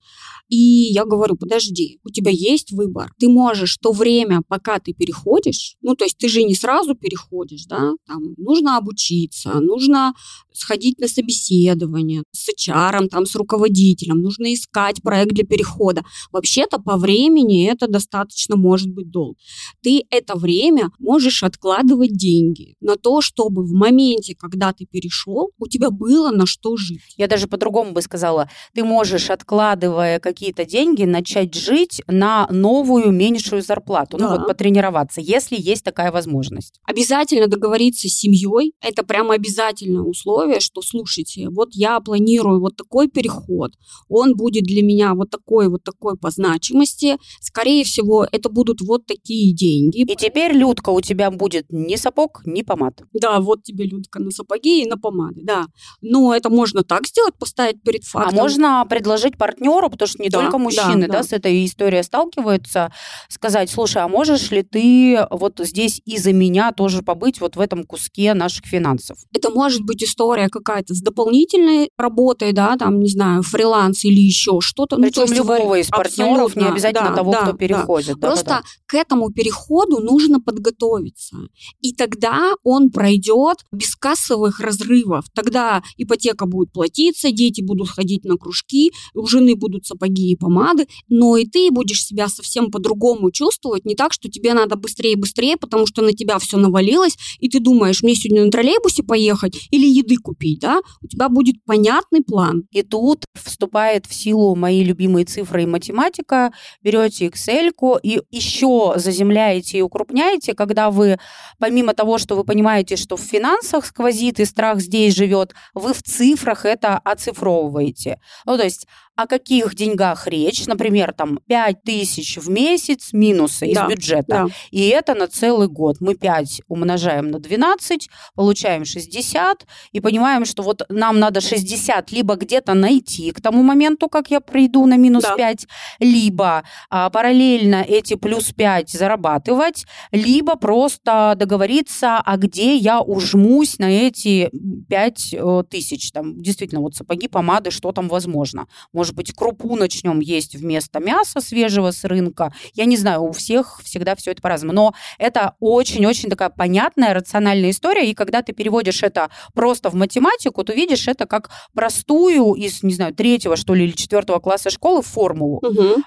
и 0.51 0.91
я 0.91 1.05
говорю, 1.05 1.37
подожди, 1.37 1.99
у 2.03 2.09
тебя 2.09 2.29
есть 2.29 2.71
выбор. 2.73 3.13
Ты 3.17 3.29
можешь 3.29 3.77
то 3.77 3.93
время, 3.93 4.41
пока 4.49 4.79
ты 4.79 4.93
переходишь, 4.93 5.77
ну, 5.81 5.95
то 5.95 6.03
есть 6.03 6.17
ты 6.17 6.27
же 6.27 6.43
не 6.43 6.55
сразу 6.55 6.93
переходишь, 6.93 7.65
да, 7.67 7.93
там 8.05 8.33
нужно 8.35 8.77
обучиться, 8.77 9.61
нужно 9.61 10.13
сходить 10.51 10.99
на 10.99 11.07
собеседование 11.07 12.23
с 12.33 12.49
HR, 12.49 13.07
там, 13.07 13.25
с 13.25 13.33
руководителем, 13.35 14.21
нужно 14.21 14.53
искать 14.53 15.01
проект 15.01 15.31
для 15.31 15.45
перехода. 15.45 16.03
Вообще-то 16.33 16.79
по 16.79 16.97
времени 16.97 17.67
это 17.67 17.87
достаточно 17.87 18.57
может 18.57 18.89
быть 18.89 19.09
долго. 19.09 19.37
Ты 19.81 20.03
это 20.09 20.35
время 20.35 20.91
можешь 20.99 21.43
откладывать 21.43 22.11
деньги 22.11 22.75
на 22.81 22.97
то, 22.97 23.21
чтобы 23.51 23.63
в 23.65 23.73
моменте, 23.73 24.35
когда 24.39 24.71
ты 24.73 24.85
перешел, 24.85 25.51
у 25.59 25.67
тебя 25.67 25.89
было 25.89 26.31
на 26.31 26.45
что 26.45 26.77
жить. 26.77 27.01
Я 27.17 27.27
даже 27.27 27.47
по-другому 27.47 27.91
бы 27.91 28.01
сказала, 28.01 28.49
ты 28.73 28.83
можешь, 28.83 29.29
откладывая 29.29 30.19
какие-то 30.19 30.65
деньги, 30.65 31.03
начать 31.03 31.53
жить 31.53 32.01
на 32.07 32.47
новую 32.49 33.11
меньшую 33.11 33.61
зарплату, 33.61 34.17
ну 34.17 34.27
Да. 34.29 34.37
вот 34.37 34.47
потренироваться, 34.47 35.19
если 35.21 35.57
есть 35.59 35.83
такая 35.83 36.11
возможность. 36.11 36.79
Обязательно 36.85 37.47
договориться 37.47 38.07
с 38.07 38.13
семьей. 38.13 38.73
Это 38.81 39.03
прямо 39.03 39.33
обязательное 39.33 40.01
условие, 40.01 40.59
что, 40.59 40.81
слушайте, 40.81 41.49
вот 41.49 41.69
я 41.73 41.99
планирую 41.99 42.59
вот 42.61 42.75
такой 42.77 43.07
переход, 43.09 43.71
он 44.07 44.35
будет 44.35 44.63
для 44.63 44.81
меня 44.83 45.13
вот 45.13 45.29
такой, 45.29 45.67
вот 45.67 45.83
такой 45.83 46.15
по 46.17 46.31
значимости. 46.31 47.17
Скорее 47.41 47.83
всего, 47.83 48.25
это 48.31 48.49
будут 48.49 48.81
вот 48.81 49.05
такие 49.05 49.53
деньги. 49.53 50.01
И 50.01 50.15
теперь, 50.15 50.53
Людка, 50.53 50.91
у 50.91 51.01
тебя 51.01 51.31
будет 51.31 51.65
ни 51.69 51.95
сапог, 51.97 52.41
ни 52.45 52.61
помад. 52.61 53.01
Да, 53.13 53.40
вот 53.41 53.63
тебе, 53.63 53.85
Людка, 53.85 54.19
на 54.19 54.31
сапоги 54.31 54.83
и 54.83 54.87
на 54.87 54.97
помады, 54.97 55.41
да. 55.43 55.65
Но 56.01 56.33
это 56.33 56.49
можно 56.49 56.83
так 56.83 57.07
сделать, 57.07 57.35
поставить 57.37 57.81
перед 57.83 58.03
фактом. 58.03 58.39
А 58.39 58.41
можно 58.41 58.85
предложить 58.89 59.37
партнеру, 59.37 59.89
потому 59.89 60.07
что 60.07 60.21
не 60.21 60.29
Да, 60.29 60.41
только 60.41 60.57
мужчины 60.57 61.07
да, 61.07 61.13
да, 61.13 61.17
да. 61.19 61.23
с 61.23 61.33
этой 61.33 61.65
историей 61.65 62.03
сталкиваются, 62.03 62.91
сказать, 63.29 63.69
слушай, 63.69 64.01
а 64.01 64.07
можешь 64.07 64.51
ли 64.51 64.63
ты 64.63 65.25
вот 65.29 65.59
здесь 65.59 66.01
из-за 66.05 66.33
меня 66.33 66.71
тоже 66.71 67.01
побыть 67.01 67.41
вот 67.41 67.55
в 67.55 67.59
этом 67.59 67.83
куске 67.83 68.33
наших 68.33 68.65
финансов? 68.65 69.17
Это 69.33 69.49
может 69.49 69.81
быть 69.81 70.03
история 70.03 70.49
какая-то 70.49 70.93
с 70.93 71.01
дополнительной 71.01 71.89
работой, 71.97 72.53
да, 72.53 72.75
там, 72.77 72.99
не 72.99 73.09
знаю, 73.09 73.43
фриланс 73.43 74.05
или 74.05 74.19
еще 74.19 74.59
что-то. 74.61 74.97
Ну, 74.97 75.03
то 75.03 75.07
Причем 75.09 75.21
есть 75.23 75.35
любого 75.35 75.79
из 75.79 75.87
партнеров, 75.87 76.55
не 76.55 76.65
обязательно 76.65 77.09
да, 77.09 77.15
того, 77.15 77.31
да, 77.31 77.41
кто 77.41 77.53
переходит. 77.53 78.19
Да, 78.19 78.27
Просто 78.27 78.45
да, 78.45 78.61
да. 78.61 78.67
к 78.85 78.93
этому 78.95 79.31
переходу 79.31 79.99
нужно 79.99 80.39
подготовиться. 80.39 81.37
И 81.79 81.93
тогда 81.93 82.53
он 82.63 82.91
пройдет 82.91 83.30
без 83.71 83.95
кассовых 83.95 84.59
разрывов. 84.59 85.25
Тогда 85.33 85.83
ипотека 85.97 86.45
будет 86.45 86.71
платиться, 86.71 87.31
дети 87.31 87.61
будут 87.61 87.89
ходить 87.89 88.25
на 88.25 88.37
кружки, 88.37 88.91
у 89.13 89.25
жены 89.27 89.55
будут 89.55 89.85
сапоги 89.85 90.31
и 90.31 90.35
помады, 90.35 90.87
но 91.09 91.37
и 91.37 91.45
ты 91.45 91.71
будешь 91.71 92.05
себя 92.05 92.27
совсем 92.27 92.71
по-другому 92.71 93.31
чувствовать. 93.31 93.85
Не 93.85 93.95
так, 93.95 94.13
что 94.13 94.29
тебе 94.29 94.53
надо 94.53 94.75
быстрее 94.75 95.13
и 95.13 95.15
быстрее, 95.15 95.57
потому 95.57 95.85
что 95.85 96.01
на 96.01 96.13
тебя 96.13 96.39
все 96.39 96.57
навалилось, 96.57 97.17
и 97.39 97.49
ты 97.49 97.59
думаешь, 97.59 98.03
мне 98.03 98.15
сегодня 98.15 98.45
на 98.45 98.51
троллейбусе 98.51 99.03
поехать 99.03 99.57
или 99.71 99.87
еды 99.87 100.17
купить, 100.17 100.59
да? 100.59 100.81
У 101.01 101.07
тебя 101.07 101.29
будет 101.29 101.63
понятный 101.65 102.21
план. 102.21 102.63
И 102.71 102.81
тут 102.83 103.25
вступает 103.35 104.05
в 104.05 104.13
силу 104.13 104.55
мои 104.55 104.83
любимые 104.83 105.25
цифры 105.25 105.63
и 105.63 105.65
математика. 105.65 106.51
Берете 106.81 107.27
Excel 107.27 107.71
и 108.03 108.21
еще 108.31 108.93
заземляете 108.95 109.77
и 109.77 109.81
укрупняете, 109.81 110.53
когда 110.53 110.91
вы, 110.91 111.17
помимо 111.59 111.93
того, 111.93 112.17
что 112.17 112.35
вы 112.35 112.43
понимаете, 112.43 112.95
что 112.95 113.17
в 113.21 113.25
финансах 113.25 113.85
сквозит 113.85 114.39
и 114.39 114.45
страх 114.45 114.79
здесь 114.79 115.15
живет, 115.15 115.53
вы 115.73 115.93
в 115.93 116.03
цифрах 116.03 116.65
это 116.65 116.97
оцифровываете. 116.97 118.19
Ну, 118.45 118.57
то 118.57 118.63
есть 118.63 118.87
о 119.15 119.27
каких 119.27 119.75
деньгах 119.75 120.27
речь, 120.27 120.65
например, 120.65 121.13
там 121.13 121.39
5 121.47 121.83
тысяч 121.83 122.37
в 122.37 122.49
месяц 122.49 123.13
минуса 123.13 123.65
из 123.65 123.75
Да, 123.75 123.87
бюджета, 123.87 124.25
да. 124.27 124.47
и 124.71 124.87
это 124.87 125.13
на 125.15 125.27
целый 125.27 125.67
год. 125.67 125.97
Мы 125.99 126.15
5 126.15 126.61
умножаем 126.67 127.29
на 127.29 127.39
12, 127.39 128.09
получаем 128.35 128.85
60, 128.85 129.65
и 129.91 129.99
понимаем, 129.99 130.45
что 130.45 130.63
вот 130.63 130.83
нам 130.89 131.19
надо 131.19 131.41
60 131.41 132.11
либо 132.11 132.35
где-то 132.35 132.73
найти 132.73 133.31
к 133.31 133.41
тому 133.41 133.63
моменту, 133.63 134.09
как 134.09 134.31
я 134.31 134.39
приду 134.39 134.85
на 134.85 134.97
минус 134.97 135.23
Да. 135.23 135.35
5, 135.35 135.67
либо 135.99 136.63
а, 136.89 137.09
параллельно 137.09 137.83
эти 137.87 138.15
плюс 138.15 138.51
5 138.53 138.89
зарабатывать, 138.89 139.85
либо 140.11 140.55
просто 140.55 141.33
договориться, 141.37 142.17
а 142.17 142.37
где 142.37 142.75
я 142.75 143.01
ужмусь 143.01 143.77
на 143.77 143.89
эти 143.89 144.49
5 144.89 145.33
э, 145.33 145.63
тысяч. 145.69 146.11
Там 146.11 146.41
действительно 146.41 146.81
вот 146.81 146.95
сапоги, 146.95 147.27
помады, 147.27 147.71
что 147.71 147.91
там 147.91 148.07
возможно. 148.07 148.67
Может 148.93 149.10
быть, 149.15 149.33
крупу 149.33 149.75
начнем 149.75 150.19
есть 150.19 150.55
вместо 150.55 150.99
мяса 150.99 151.41
свежего 151.41 151.91
с 151.91 152.03
рынка. 152.03 152.53
Я 152.73 152.85
не 152.85 152.97
знаю, 152.97 153.23
у 153.23 153.31
всех 153.31 153.81
всегда 153.83 154.15
все 154.15 154.31
это 154.31 154.41
по-разному. 154.41 154.73
Но 154.73 154.93
это 155.17 155.55
очень-очень 155.59 156.29
такая 156.29 156.49
понятная, 156.49 157.13
рациональная 157.13 157.71
история. 157.71 158.09
И 158.09 158.13
когда 158.13 158.41
ты 158.41 158.53
переводишь 158.53 159.03
это 159.03 159.29
просто 159.53 159.89
в 159.89 159.93
математику, 159.95 160.63
то 160.63 160.73
видишь 160.73 161.07
это 161.07 161.25
как 161.25 161.49
простую 161.73 162.53
из, 162.53 162.83
не 162.83 162.93
знаю, 162.93 163.13
третьего, 163.13 163.55
что 163.55 163.73
ли, 163.73 163.85
или 163.85 163.91
четвертого 163.91 164.39
класса 164.39 164.69
школы 164.69 165.01
формулу. 165.01 165.61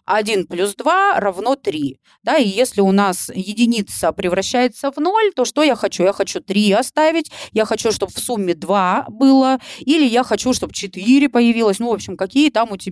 1 0.05 0.47
плюс 0.47 0.75
2 0.75 1.21
равно 1.21 1.57
3. 1.57 1.99
Да, 2.23 2.37
и 2.37 2.49
если 2.49 2.81
у 2.81 2.93
нас 2.93 3.31
единица 3.35 4.13
превращается 4.13 4.91
в 4.91 4.99
0, 4.99 5.33
то 5.35 5.45
что 5.45 5.63
я 5.63 5.75
хочу? 5.77 6.05
Я 6.05 6.13
хочу 6.13 6.41
3 6.41 6.73
оставить, 6.73 7.31
я 7.53 7.65
хочу, 7.65 7.93
чтобы 7.93 8.13
в 8.13 8.19
сумме 8.19 8.55
2 8.55 9.07
было, 9.09 9.59
или 9.81 10.07
я 10.07 10.25
хочу, 10.25 10.53
чтобы 10.53 10.73
4 10.73 11.29
появилось. 11.29 11.79
Ну, 11.79 11.91
в 11.91 11.95
общем, 11.95 12.17
какие 12.17 12.51
там 12.51 12.73
у 12.73 12.77
тебя 12.77 12.84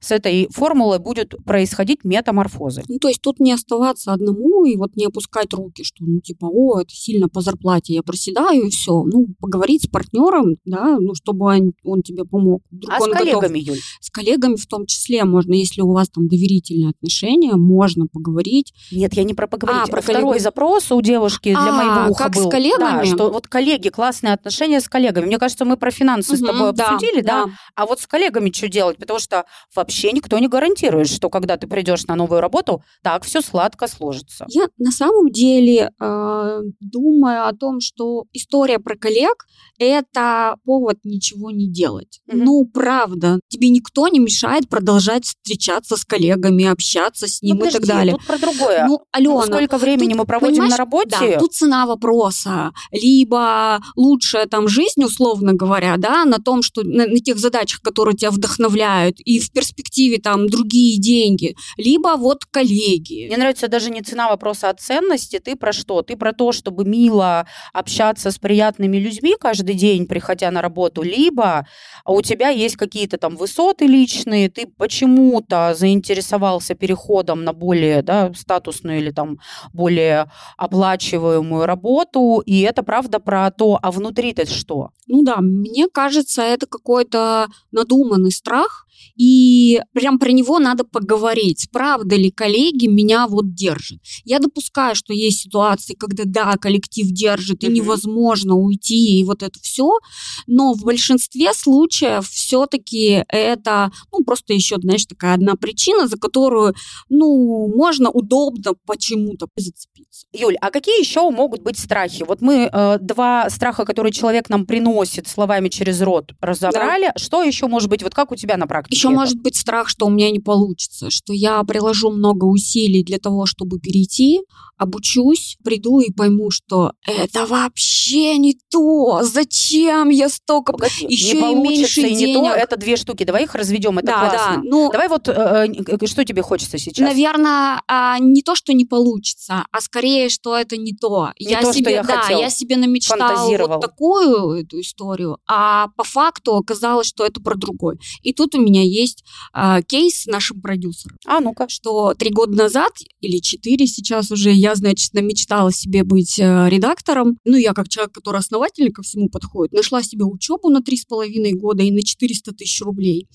с 0.00 0.10
этой 0.12 0.48
формулой 0.52 0.98
будут 0.98 1.34
происходить 1.44 2.04
метаморфозы. 2.04 2.82
Ну, 2.88 2.98
то 2.98 3.08
есть 3.08 3.20
тут 3.20 3.40
не 3.40 3.52
оставаться 3.52 4.12
одному 4.12 4.64
и 4.64 4.76
вот 4.76 4.96
не 4.96 5.06
опускать 5.06 5.52
руки, 5.52 5.82
что, 5.84 6.04
ну, 6.04 6.20
типа, 6.20 6.46
о, 6.46 6.80
это 6.80 6.92
сильно 6.94 7.28
по 7.28 7.40
зарплате, 7.40 7.94
я 7.94 8.02
проседаю, 8.02 8.64
и 8.64 8.70
все. 8.70 9.02
Ну, 9.04 9.26
поговорить 9.40 9.84
с 9.84 9.86
партнером, 9.88 10.56
да, 10.64 10.96
ну, 11.00 11.14
чтобы 11.14 11.46
он, 11.46 11.72
он 11.84 12.02
тебе 12.02 12.24
помог. 12.24 12.62
Вдруг 12.70 12.92
А 12.92 13.00
с 13.00 13.02
он 13.04 13.10
готов. 13.10 13.24
коллегами, 13.40 13.58
Юль? 13.58 13.78
С 14.00 14.10
коллегами 14.10 14.56
в 14.56 14.66
том 14.66 14.86
числе 14.86 15.24
можно, 15.24 15.52
если 15.54 15.80
у 15.82 15.92
вас 15.92 16.08
там 16.08 16.28
доверительные 16.28 16.90
отношения, 16.90 17.54
можно 17.56 18.06
поговорить. 18.06 18.72
Нет, 18.92 19.14
я 19.14 19.24
не 19.24 19.34
про 19.34 19.46
поговорить. 19.46 19.82
А, 19.88 19.90
про 19.90 20.00
Второй 20.00 20.22
коллег- 20.34 20.42
запрос 20.42 20.92
у 20.92 21.00
девушки 21.00 21.48
для 21.50 21.58
А, 21.68 21.72
моего 21.72 22.10
уха 22.12 22.24
как 22.24 22.34
с 22.36 22.42
был. 22.42 22.50
коллегами? 22.50 23.00
Да, 23.00 23.04
что 23.04 23.30
вот 23.30 23.46
коллеги, 23.48 23.88
классные 23.88 24.32
отношения 24.34 24.80
с 24.80 24.88
коллегами. 24.88 25.26
Мне 25.26 25.38
кажется, 25.38 25.64
мы 25.64 25.76
про 25.76 25.90
финансы 25.90 26.36
с 26.36 26.40
Мгм, 26.40 26.46
тобой 26.46 26.72
да, 26.72 26.88
обсудили, 26.90 27.20
да? 27.22 27.46
А 27.74 27.86
вот 27.86 28.00
с 28.00 28.06
коллегами 28.06 28.50
что 28.52 28.68
делать? 28.68 28.96
Потому 28.98 29.18
что 29.18 29.25
вообще 29.74 30.12
никто 30.12 30.38
не 30.38 30.48
гарантирует, 30.48 31.08
что 31.08 31.28
когда 31.30 31.56
ты 31.56 31.66
придешь 31.66 32.04
на 32.06 32.14
новую 32.14 32.40
работу, 32.40 32.82
так 33.02 33.24
все 33.24 33.40
сладко 33.40 33.86
сложится. 33.88 34.46
Я 34.48 34.68
на 34.78 34.90
самом 34.90 35.30
деле 35.30 35.90
э, 36.00 36.60
думаю 36.80 37.46
о 37.46 37.52
том, 37.52 37.80
что 37.80 38.24
история 38.32 38.78
про 38.78 38.96
коллег– 38.96 39.46
это 39.78 40.56
повод 40.64 40.98
ничего 41.04 41.50
не 41.50 41.68
делать. 41.68 42.20
Мгм. 42.26 42.44
Ну, 42.44 42.64
правда, 42.72 43.40
тебе 43.48 43.68
никто 43.70 44.08
не 44.08 44.18
мешает 44.18 44.68
продолжать 44.68 45.24
встречаться 45.24 45.96
с 45.96 46.04
коллегами, 46.04 46.64
общаться 46.64 47.26
с 47.26 47.42
ним 47.42 47.58
Ну, 47.58 47.66
и 47.66 47.70
так 47.70 47.80
подожди, 47.80 47.92
далее. 47.92 48.14
Тут 48.16 48.26
про 48.26 48.38
другое. 48.38 48.86
Ну, 48.86 49.00
Алена, 49.12 49.42
сколько 49.42 49.78
времени 49.78 50.10
тут, 50.10 50.18
мы 50.18 50.24
проводим 50.26 50.68
на 50.68 50.76
работе? 50.76 51.16
Да, 51.20 51.38
тут 51.38 51.52
цена 51.52 51.86
вопроса. 51.86 52.72
Либо 52.92 53.80
лучшая 53.96 54.46
там 54.46 54.68
жизнь, 54.68 55.02
условно 55.04 55.52
говоря, 55.52 55.96
да, 55.96 56.24
на 56.24 56.38
том, 56.38 56.62
что 56.62 56.82
на, 56.82 57.06
на 57.06 57.18
тех 57.18 57.38
задачах, 57.38 57.80
которые 57.80 58.16
тебя 58.16 58.30
вдохновляют, 58.30 59.15
и 59.20 59.38
в 59.40 59.52
перспективе 59.52 60.18
там 60.18 60.48
другие 60.48 60.98
деньги, 60.98 61.56
либо 61.76 62.16
вот 62.16 62.44
коллеги. 62.44 63.26
Мне 63.26 63.36
нравится 63.36 63.68
даже 63.68 63.90
не 63.90 64.02
цена 64.02 64.28
вопроса, 64.28 64.70
а 64.70 64.74
ценности. 64.74 65.38
Ты 65.38 65.56
про 65.56 65.72
что? 65.72 66.02
Ты 66.02 66.16
про 66.16 66.32
то, 66.32 66.52
чтобы 66.52 66.84
мило 66.84 67.46
общаться 67.72 68.30
с 68.30 68.38
приятными 68.38 68.96
людьми 68.96 69.36
каждый 69.38 69.74
день, 69.74 70.06
приходя 70.06 70.50
на 70.50 70.62
работу, 70.62 71.02
либо 71.02 71.66
у 72.04 72.22
тебя 72.22 72.48
есть 72.48 72.76
какие-то 72.76 73.18
там 73.18 73.36
высоты 73.36 73.86
личные, 73.86 74.48
ты 74.48 74.66
почему-то 74.66 75.74
заинтересовался 75.76 76.74
переходом 76.74 77.44
на 77.44 77.52
более 77.52 78.02
да, 78.02 78.32
статусную 78.34 78.98
или 78.98 79.10
там 79.10 79.38
более 79.72 80.30
оплачиваемую 80.56 81.66
работу, 81.66 82.42
и 82.44 82.60
это 82.60 82.82
правда 82.82 83.18
про 83.20 83.50
то, 83.50 83.78
а 83.82 83.90
внутри-то 83.90 84.46
что? 84.46 84.90
Ну 85.06 85.22
да, 85.22 85.36
мне 85.40 85.88
кажется, 85.92 86.42
это 86.42 86.66
какой-то 86.66 87.48
надуманный 87.70 88.30
страх, 88.32 88.85
и 89.16 89.80
прям 89.92 90.18
про 90.18 90.30
него 90.30 90.58
надо 90.58 90.84
поговорить. 90.84 91.68
Правда 91.72 92.16
ли 92.16 92.30
коллеги 92.30 92.86
меня 92.86 93.26
вот 93.26 93.54
держат? 93.54 94.00
Я 94.24 94.38
допускаю, 94.38 94.94
что 94.94 95.12
есть 95.12 95.40
ситуации, 95.40 95.94
когда 95.94 96.24
да, 96.24 96.56
коллектив 96.56 97.06
держит, 97.08 97.64
и 97.64 97.68
невозможно 97.68 98.54
уйти, 98.54 99.20
и 99.20 99.24
вот 99.24 99.42
это 99.42 99.58
все, 99.60 99.98
но 100.46 100.74
в 100.74 100.82
большинстве 100.82 101.52
случаев 101.54 102.28
все-таки 102.28 103.24
это, 103.28 103.90
ну, 104.12 104.24
просто 104.24 104.52
еще, 104.52 104.76
знаешь, 104.76 105.06
такая 105.06 105.34
одна 105.34 105.54
причина, 105.56 106.08
за 106.08 106.16
которую, 106.16 106.74
ну, 107.08 107.72
можно 107.74 108.10
удобно 108.10 108.72
почему-то 108.86 109.48
зацепиться. 109.56 110.26
Юль, 110.32 110.56
а 110.60 110.70
какие 110.70 110.98
еще 110.98 111.30
могут 111.30 111.62
быть 111.62 111.78
страхи? 111.78 112.24
Вот 112.26 112.40
мы 112.40 112.68
э, 112.72 112.98
два 113.00 113.48
страха, 113.50 113.84
которые 113.84 114.12
человек 114.12 114.48
нам 114.48 114.66
приносит 114.66 115.26
словами 115.26 115.68
через 115.68 116.00
рот, 116.00 116.32
разобрали. 116.40 117.12
Что 117.16 117.42
еще 117.42 117.66
может 117.66 117.88
быть? 117.88 118.02
Вот 118.02 118.14
как 118.14 118.32
у 118.32 118.36
тебя 118.36 118.56
на 118.56 118.66
практике? 118.66 118.85
Еще 118.90 119.08
это? 119.08 119.16
может 119.16 119.40
быть 119.40 119.56
страх, 119.56 119.88
что 119.88 120.06
у 120.06 120.10
меня 120.10 120.30
не 120.30 120.40
получится, 120.40 121.10
что 121.10 121.32
я 121.32 121.62
приложу 121.64 122.10
много 122.10 122.44
усилий 122.44 123.02
для 123.02 123.18
того, 123.18 123.46
чтобы 123.46 123.78
перейти, 123.78 124.40
обучусь, 124.78 125.56
приду 125.64 126.00
и 126.00 126.12
пойму, 126.12 126.50
что 126.50 126.92
это 127.06 127.46
вообще 127.46 128.36
не 128.36 128.58
то. 128.70 129.20
Зачем 129.22 130.10
я 130.10 130.28
столько... 130.28 130.72
Погоди, 130.72 131.06
еще 131.08 131.34
не 131.34 131.38
и 131.38 131.40
получится 131.40 132.00
меньше 132.00 132.00
и 132.00 132.14
не 132.14 132.34
то, 132.34 132.52
это 132.52 132.76
две 132.76 132.96
штуки. 132.96 133.24
Давай 133.24 133.44
их 133.44 133.54
разведем, 133.54 133.98
это 133.98 134.08
да, 134.08 134.18
классно. 134.18 134.56
да. 134.56 134.60
Ну, 134.62 134.90
Давай 134.92 135.08
вот, 135.08 135.28
э, 135.28 135.32
э, 135.32 136.06
что 136.06 136.24
тебе 136.24 136.42
хочется 136.42 136.78
сейчас? 136.78 137.08
Наверное, 137.08 137.80
а, 137.88 138.18
не 138.18 138.42
то, 138.42 138.54
что 138.54 138.72
не 138.72 138.84
получится, 138.84 139.64
а 139.70 139.80
скорее, 139.80 140.28
что 140.28 140.56
это 140.56 140.76
не 140.76 140.92
то. 140.92 141.30
Не 141.40 141.54
то, 141.54 141.62
что 141.62 141.72
себе, 141.72 141.92
я 141.92 142.02
да, 142.02 142.20
хотел. 142.20 142.40
я 142.40 142.50
себе 142.50 142.76
намечтал 142.76 143.18
Фантазировал. 143.18 143.74
вот 143.74 143.80
такую 143.80 144.50
эту 144.62 144.80
историю, 144.80 145.38
а 145.46 145.88
по 145.96 146.04
факту 146.04 146.56
оказалось, 146.56 147.06
что 147.06 147.24
это 147.24 147.40
про 147.40 147.54
другой. 147.54 147.98
И 148.22 148.32
тут 148.32 148.54
у 148.54 148.60
меня 148.60 148.75
есть 148.84 149.24
а, 149.52 149.82
кейс 149.82 150.22
с 150.22 150.26
нашим 150.26 150.60
продюсером, 150.60 151.16
А, 151.26 151.40
ну-ка. 151.40 151.68
что 151.68 152.14
три 152.14 152.30
года 152.30 152.56
назад 152.56 152.92
или 153.20 153.38
четыре 153.38 153.86
сейчас 153.86 154.30
уже 154.30 154.50
я, 154.52 154.74
значит, 154.74 155.12
намечтала 155.14 155.72
себе 155.72 156.04
быть 156.04 156.38
э, 156.38 156.68
редактором. 156.68 157.38
Ну, 157.44 157.56
я 157.56 157.72
как 157.72 157.88
человек, 157.88 158.12
который 158.12 158.38
основательно 158.38 158.90
ко 158.90 159.02
всему 159.02 159.28
подходит, 159.28 159.72
нашла 159.72 160.02
себе 160.02 160.24
учебу 160.24 160.68
на 160.68 160.82
три 160.82 160.96
с 160.96 161.04
половиной 161.04 161.52
года 161.52 161.82
и 161.82 161.90
на 161.90 162.02
400 162.02 162.52
тысяч 162.52 162.80
рублей. 162.82 163.28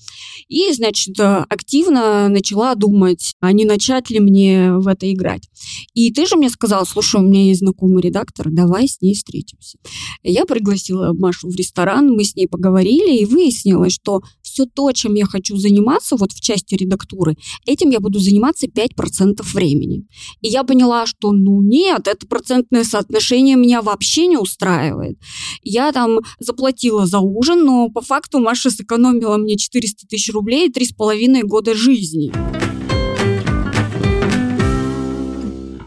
И, 0.48 0.72
значит, 0.74 1.20
э, 1.20 1.46
активно 1.50 2.30
начала 2.30 2.76
думать, 2.76 3.34
а 3.40 3.52
не 3.52 3.66
начать 3.66 4.10
ли 4.10 4.20
мне 4.20 4.74
в 4.74 4.88
это 4.88 5.12
играть. 5.12 5.50
И 5.94 6.12
ты 6.12 6.26
же 6.26 6.36
мне 6.36 6.50
сказал, 6.50 6.86
слушай, 6.86 7.20
у 7.22 7.24
меня 7.24 7.44
есть 7.44 7.60
знакомый 7.60 8.02
редактор, 8.02 8.48
давай 8.50 8.88
с 8.88 9.02
ней 9.02 9.14
встретимся. 9.14 9.78
Я 10.24 10.46
пригласила 10.46 11.14
Машу 11.14 11.50
в 11.50 11.56
ресторан, 11.56 12.10
мы 12.12 12.24
с 12.24 12.36
ней 12.36 12.48
поговорили, 12.48 13.18
и 13.18 13.26
выяснилось, 13.26 13.94
что 13.94 14.22
все 14.52 14.66
то, 14.66 14.92
чем 14.92 15.14
я 15.14 15.26
хочу 15.26 15.56
заниматься, 15.56 16.18
вот 16.18 16.34
в 16.34 16.42
части 16.42 16.76
редактуры, 16.76 17.38
этим 17.66 17.90
я 17.90 18.00
буду 18.00 18.20
заниматься 18.20 18.68
5% 18.68 19.42
времени. 19.54 20.06
И 20.42 20.50
я 20.50 20.64
поняла, 20.64 21.06
что 21.06 21.32
ну 21.32 21.62
нет, 21.62 22.08
это 22.08 22.28
процентное 22.28 22.84
соотношение 22.84 23.56
меня 23.56 23.82
вообще 23.82 24.28
не 24.28 24.38
устраивает. 24.38 25.18
Я 25.64 25.92
там 25.92 26.20
заплатила 26.40 27.06
за 27.06 27.20
ужин, 27.20 27.64
но 27.64 27.90
по 27.90 28.02
факту 28.02 28.40
Маша 28.40 28.70
сэкономила 28.70 29.38
мне 29.38 29.56
400 29.56 30.08
тысяч 30.08 30.34
рублей 30.34 30.68
и 30.68 30.72
три 30.72 30.86
с 30.86 30.92
половиной 30.92 31.44
года 31.44 31.74
жизни. 31.74 32.32